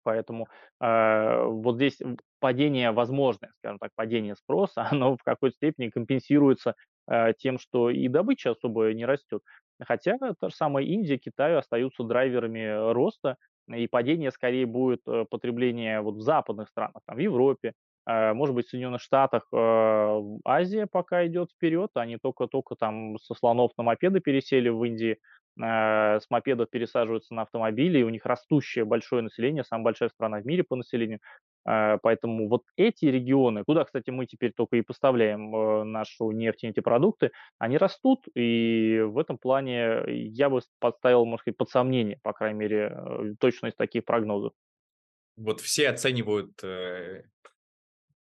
Поэтому 0.07 0.47
э, 0.81 1.45
вот 1.47 1.75
здесь 1.75 2.01
падение 2.39 2.93
возможное, 2.93 3.51
скажем 3.59 3.81
так, 3.81 3.91
падение 3.97 4.37
спроса, 4.37 4.87
оно 4.93 5.17
в 5.17 5.23
какой-то 5.25 5.57
степени 5.57 5.89
компенсируется 5.89 6.77
э, 7.11 7.33
тем, 7.37 7.59
что 7.59 7.91
и 7.91 8.07
добыча 8.07 8.53
особо 8.53 8.95
не 8.95 9.05
растет. 9.05 9.43
Хотя 9.83 10.17
та 10.19 10.49
же 10.49 10.55
самая 10.55 10.85
Индия, 10.85 11.19
Китай 11.19 11.57
остаются 11.57 12.05
драйверами 12.05 12.93
роста, 12.93 13.37
и 13.69 13.89
падение 13.89 14.31
скорее 14.31 14.65
будет 14.65 15.01
э, 15.09 15.25
потребление 15.29 16.01
вот 16.03 16.15
в 16.15 16.21
западных 16.21 16.69
странах, 16.69 17.03
там, 17.05 17.17
в 17.17 17.19
Европе, 17.19 17.73
э, 18.09 18.33
может 18.33 18.55
быть, 18.55 18.69
в 18.69 18.71
Соединенных 18.71 19.01
Штатах, 19.01 19.49
э, 19.53 20.21
Азия 20.45 20.87
пока 20.87 21.27
идет 21.27 21.51
вперед, 21.51 21.91
они 21.95 22.17
только-только 22.17 22.77
там 22.77 23.19
со 23.19 23.35
слонов 23.35 23.73
на 23.77 23.83
мопеды 23.83 24.21
пересели 24.21 24.69
в 24.69 24.85
Индии, 24.85 25.19
с 25.59 26.27
мопедов 26.31 26.69
пересаживаются 26.71 27.35
на 27.35 27.43
автомобили, 27.43 27.99
и 28.01 28.03
у 28.03 28.11
них 28.11 28.27
растущее 28.27 28.85
большое 28.85 29.23
население, 29.23 29.65
самая 29.65 29.85
большая 29.85 30.09
страна 30.11 30.41
в 30.41 30.47
мире 30.47 30.65
по 30.65 30.77
населению, 30.77 31.21
поэтому 31.65 32.49
вот 32.49 32.65
эти 32.77 33.07
регионы, 33.07 33.65
куда, 33.65 33.85
кстати, 33.85 34.11
мы 34.11 34.27
теперь 34.27 34.53
только 34.53 34.77
и 34.77 34.83
поставляем 34.83 35.91
нашу 35.91 36.31
нефть 36.31 36.65
и 36.65 36.69
эти 36.69 36.81
продукты, 36.81 37.31
они 37.59 37.79
растут, 37.79 38.27
и 38.35 39.01
в 39.07 39.19
этом 39.19 39.39
плане 39.39 40.03
я 40.07 40.51
бы 40.51 40.61
поставил, 40.79 41.25
можно 41.25 41.41
сказать, 41.41 41.57
под 41.57 41.71
сомнение, 41.71 42.19
по 42.23 42.33
крайней 42.33 42.59
мере, 42.59 43.35
точность 43.41 43.77
таких 43.77 44.05
прогнозов. 44.05 44.53
Вот 45.37 45.61
все 45.61 45.91
оценивают 45.91 46.63
э, 46.63 47.25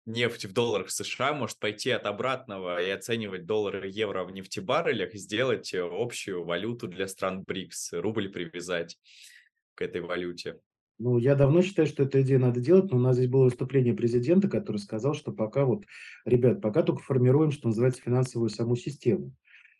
нефть 0.06 0.46
в 0.46 0.52
долларах 0.52 0.90
США, 0.90 1.34
может 1.34 1.58
пойти 1.58 1.90
от 1.90 2.06
обратного 2.06 2.82
и 2.82 2.88
оценивать 2.90 3.44
доллары 3.44 3.88
и 3.88 3.92
евро 3.92 4.24
в 4.24 4.32
нефтебаррелях, 4.32 5.14
сделать 5.14 5.74
э, 5.74 5.80
общую 5.82 6.44
валюту 6.44 6.88
для 6.88 7.08
стран 7.08 7.42
БРИКС, 7.42 7.94
рубль 7.94 8.30
привязать 8.30 8.98
к 9.74 9.82
этой 9.82 10.00
валюте. 10.00 10.60
Ну, 10.98 11.18
я 11.18 11.34
давно 11.34 11.60
считаю, 11.60 11.86
что 11.86 12.04
эту 12.04 12.22
идею 12.22 12.40
надо 12.40 12.60
делать, 12.60 12.90
но 12.90 12.96
у 12.96 13.00
нас 13.00 13.16
здесь 13.16 13.28
было 13.28 13.44
выступление 13.44 13.92
президента, 13.92 14.48
который 14.48 14.78
сказал, 14.78 15.12
что 15.12 15.30
пока 15.30 15.66
вот, 15.66 15.84
ребят, 16.24 16.62
пока 16.62 16.82
только 16.82 17.02
формируем, 17.02 17.50
что 17.50 17.68
называется, 17.68 18.00
финансовую 18.00 18.48
саму 18.48 18.76
систему. 18.76 19.34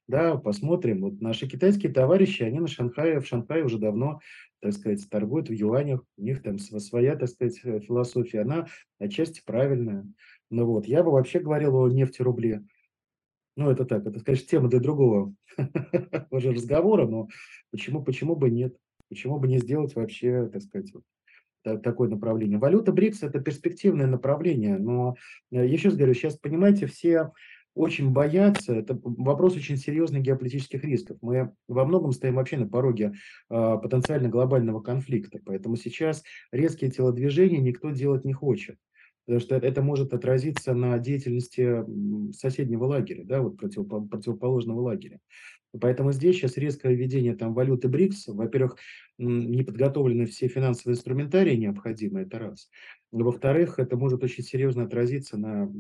Да, 0.09 0.37
посмотрим. 0.37 1.01
Вот 1.01 1.21
наши 1.21 1.49
китайские 1.49 1.93
товарищи, 1.93 2.43
они 2.43 2.61
на 2.61 2.69
Шанхае, 2.69 3.21
в 3.21 3.27
Шанхае 3.27 3.65
уже 3.65 3.79
давно, 3.79 4.21
так 4.61 4.73
сказать, 4.73 5.09
торгуют 5.09 5.49
в 5.49 5.53
юанях. 5.53 6.05
У 6.17 6.23
них 6.23 6.43
там 6.43 6.59
своя, 6.59 7.17
так 7.17 7.29
сказать, 7.29 7.61
э, 7.65 7.81
философия. 7.81 8.41
Она 8.41 8.67
отчасти 8.99 9.43
правильная. 9.45 10.07
Ну 10.51 10.67
вот, 10.67 10.87
я 10.87 11.03
бы 11.03 11.11
вообще 11.11 11.41
говорил 11.41 11.77
о 11.77 11.89
нефти 11.89 12.23
рубле. 12.23 12.65
Ну, 13.57 13.71
это 13.71 13.85
так, 13.87 14.07
это, 14.07 14.23
конечно, 14.23 14.47
тема 14.47 14.69
для 14.69 14.81
другого 14.81 15.35
уже 16.31 16.53
разговора, 16.53 17.07
но 17.07 17.29
почему, 17.71 18.03
почему 18.05 18.37
бы 18.37 18.51
нет? 18.51 18.77
Почему 19.09 19.39
бы 19.39 19.49
не 19.49 19.59
сделать 19.59 19.95
вообще, 19.95 20.49
так 20.53 20.61
сказать, 20.61 20.93
вот, 20.93 21.05
такое 21.83 22.09
направление. 22.09 22.59
Валюта 22.59 22.93
БРИКС– 22.93 23.23
это 23.23 23.41
перспективное 23.41 24.07
направление, 24.07 24.79
но, 24.79 25.17
э, 25.51 25.67
еще 25.67 25.89
раз 25.89 25.97
говорю, 25.97 26.15
сейчас, 26.15 26.37
понимаете, 26.37 26.87
все 26.87 27.33
очень 27.77 28.11
боятся, 28.11 28.75
это 28.75 28.99
вопрос 29.03 29.55
очень 29.55 29.77
серьезных 29.77 30.23
геополитических 30.23 30.83
рисков. 30.83 31.19
Мы 31.21 31.53
во 31.69 31.85
многом 31.85 32.13
стоим 32.13 32.37
вообще 32.37 32.57
на 32.57 32.67
пороге 32.67 33.13
э, 33.51 33.79
потенциально 33.83 34.29
глобального 34.29 34.81
конфликта, 34.81 35.41
поэтому 35.45 35.77
сейчас 35.77 36.25
резкие 36.51 36.91
телодвижения 36.91 37.61
никто 37.61 37.91
делать 37.91 38.25
не 38.25 38.33
хочет, 38.33 38.79
потому 39.27 39.41
что 39.41 39.57
это 39.57 39.83
может 39.83 40.15
отразиться 40.15 40.73
на 40.73 40.99
деятельности 40.99 41.85
соседнего 42.33 42.85
лагеря, 42.85 43.25
да, 43.25 43.43
вот 43.43 43.59
противоположного 43.59 44.81
лагеря. 44.81 45.21
Поэтому 45.79 46.13
здесь 46.13 46.37
сейчас 46.37 46.57
резкое 46.57 46.95
введение 46.95 47.37
там 47.37 47.53
валюты 47.53 47.89
БРИКС, 47.89 48.29
во-первых, 48.29 48.77
не 49.19 49.63
подготовлены 49.63 50.25
все 50.25 50.49
финансовые 50.49 50.95
инструментарии 50.95 51.57
необходимые, 51.57 52.25
это 52.25 52.39
раз. 52.39 52.71
Во-вторых, 53.13 53.79
это 53.79 53.97
может 53.97 54.23
очень 54.25 54.45
серьезно 54.45 54.85
отразиться 54.85 55.37
на 55.37 55.71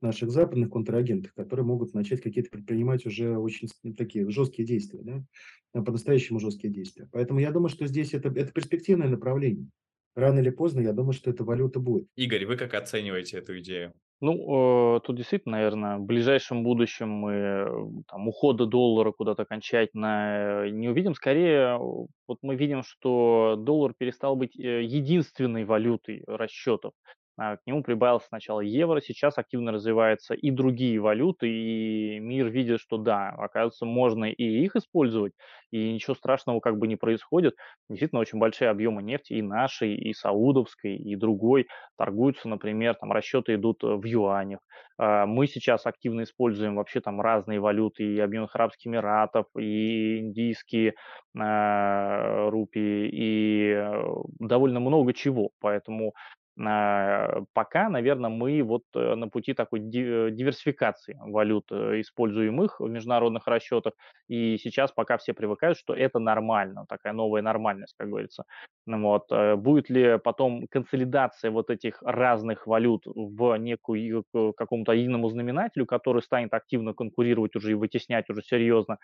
наших 0.00 0.30
западных 0.30 0.70
контрагентах, 0.70 1.34
которые 1.34 1.64
могут 1.64 1.94
начать 1.94 2.20
какие-то 2.20 2.50
предпринимать 2.50 3.06
уже 3.06 3.38
очень 3.38 3.68
такие 3.96 4.28
жесткие 4.30 4.66
действия, 4.66 5.02
да, 5.02 5.82
по-настоящему 5.82 6.40
жесткие 6.40 6.72
действия. 6.72 7.08
Поэтому 7.12 7.40
я 7.40 7.50
думаю, 7.50 7.68
что 7.68 7.86
здесь 7.86 8.14
это, 8.14 8.28
это 8.28 8.52
перспективное 8.52 9.08
направление. 9.08 9.68
Рано 10.14 10.38
или 10.38 10.50
поздно, 10.50 10.80
я 10.80 10.92
думаю, 10.92 11.12
что 11.12 11.30
эта 11.30 11.44
валюта 11.44 11.80
будет. 11.80 12.06
Игорь, 12.16 12.46
вы 12.46 12.56
как 12.56 12.74
оцениваете 12.74 13.38
эту 13.38 13.58
идею? 13.58 13.94
Ну, 14.20 14.96
э, 14.96 15.00
тут 15.00 15.16
действительно, 15.16 15.56
наверное, 15.56 15.98
в 15.98 16.04
ближайшем 16.04 16.62
будущем 16.62 17.10
мы 17.10 17.32
э, 17.32 17.66
там, 18.08 18.28
ухода 18.28 18.64
доллара 18.64 19.12
куда-то 19.12 19.42
окончательно 19.42 20.64
э, 20.66 20.70
не 20.70 20.88
увидим. 20.88 21.14
Скорее, 21.14 21.76
вот 21.78 22.38
мы 22.40 22.54
видим, 22.54 22.82
что 22.84 23.56
доллар 23.58 23.92
перестал 23.92 24.36
быть 24.36 24.54
единственной 24.54 25.64
валютой 25.64 26.22
расчетов. 26.26 26.92
А, 27.36 27.56
к 27.56 27.60
нему 27.66 27.82
прибавился 27.82 28.28
сначала 28.28 28.60
евро, 28.60 29.00
сейчас 29.00 29.38
активно 29.38 29.72
развиваются 29.72 30.34
и 30.34 30.50
другие 30.52 31.00
валюты, 31.00 31.48
и 31.48 32.18
мир 32.20 32.46
видит, 32.46 32.80
что 32.80 32.96
да, 32.96 33.30
оказывается, 33.30 33.86
можно 33.86 34.26
и 34.26 34.44
их 34.64 34.76
использовать, 34.76 35.32
и 35.72 35.92
ничего 35.92 36.14
страшного 36.14 36.60
как 36.60 36.78
бы 36.78 36.86
не 36.86 36.94
происходит. 36.96 37.56
Действительно, 37.88 38.20
очень 38.20 38.38
большие 38.38 38.70
объемы 38.70 39.02
нефти 39.02 39.32
и 39.32 39.42
нашей, 39.42 39.96
и 39.96 40.12
саудовской, 40.12 40.96
и 40.96 41.16
другой 41.16 41.66
торгуются, 41.98 42.48
например, 42.48 42.94
там 42.94 43.10
расчеты 43.10 43.54
идут 43.54 43.82
в 43.82 44.04
юанях. 44.04 44.60
А, 44.96 45.26
мы 45.26 45.48
сейчас 45.48 45.86
активно 45.86 46.22
используем 46.22 46.76
вообще 46.76 47.00
там 47.00 47.20
разные 47.20 47.58
валюты, 47.58 48.04
и 48.04 48.20
Объединенных 48.20 48.54
Арабских 48.54 48.86
Эмиратов, 48.86 49.46
и 49.58 50.18
индийские 50.20 50.94
э, 51.36 52.48
рупии, 52.48 53.08
и 53.12 53.72
э, 53.72 54.02
довольно 54.38 54.78
много 54.78 55.12
чего. 55.12 55.50
Поэтому 55.60 56.08
а, 56.08 56.43
пока, 56.56 57.88
наверное, 57.88 58.30
мы 58.30 58.62
вот 58.62 58.84
э, 58.94 59.14
на 59.16 59.28
пути 59.28 59.54
такой 59.54 59.80
диверсификации 59.80 61.18
валют, 61.20 61.64
э, 61.72 62.00
используемых 62.00 62.78
в 62.78 62.88
международных 62.88 63.48
расчетах. 63.48 63.94
И 64.28 64.56
сейчас 64.58 64.92
пока 64.92 65.18
все 65.18 65.34
привыкают, 65.34 65.78
что 65.78 65.94
это 65.94 66.20
нормально, 66.20 66.86
такая 66.88 67.12
новая 67.12 67.42
нормальность, 67.42 67.94
как 67.98 68.08
говорится. 68.08 68.44
Ну 68.86 69.02
вот. 69.02 69.24
Э, 69.32 69.56
будет 69.56 69.90
ли 69.90 70.18
потом 70.22 70.68
консолидация 70.68 71.50
вот 71.50 71.70
этих 71.70 72.00
разных 72.02 72.68
валют 72.68 73.02
в 73.06 73.56
некую 73.56 74.24
какому-то 74.56 74.92
единому 74.92 75.28
знаменателю, 75.30 75.86
который 75.86 76.22
станет 76.22 76.54
активно 76.54 76.94
конкурировать 76.94 77.56
уже 77.56 77.72
и 77.72 77.74
вытеснять 77.74 78.30
уже 78.30 78.42
серьезно 78.42 78.98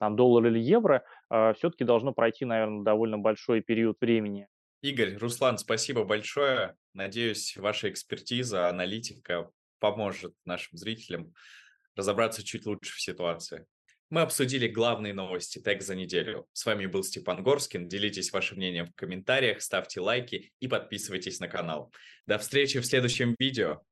там 0.00 0.16
доллар 0.16 0.46
или 0.46 0.58
евро, 0.58 1.04
все-таки 1.30 1.84
должно 1.84 2.12
пройти, 2.12 2.44
наверное, 2.44 2.84
довольно 2.84 3.16
большой 3.16 3.62
период 3.62 3.96
времени. 4.00 4.46
Игорь, 4.82 5.16
Руслан, 5.16 5.56
спасибо 5.56 6.04
большое. 6.04 6.76
Надеюсь, 6.96 7.54
ваша 7.58 7.90
экспертиза, 7.90 8.70
аналитика 8.70 9.50
поможет 9.80 10.34
нашим 10.46 10.78
зрителям 10.78 11.34
разобраться 11.94 12.42
чуть 12.42 12.64
лучше 12.64 12.94
в 12.94 13.02
ситуации. 13.02 13.66
Мы 14.08 14.22
обсудили 14.22 14.66
главные 14.66 15.12
новости 15.12 15.58
ТЭК 15.58 15.82
за 15.82 15.94
неделю. 15.94 16.48
С 16.54 16.64
вами 16.64 16.86
был 16.86 17.04
Степан 17.04 17.42
Горскин. 17.42 17.86
Делитесь 17.86 18.32
вашим 18.32 18.56
мнением 18.56 18.86
в 18.86 18.94
комментариях, 18.94 19.60
ставьте 19.60 20.00
лайки 20.00 20.54
и 20.58 20.68
подписывайтесь 20.68 21.38
на 21.38 21.48
канал. 21.48 21.92
До 22.26 22.38
встречи 22.38 22.80
в 22.80 22.86
следующем 22.86 23.36
видео. 23.38 23.82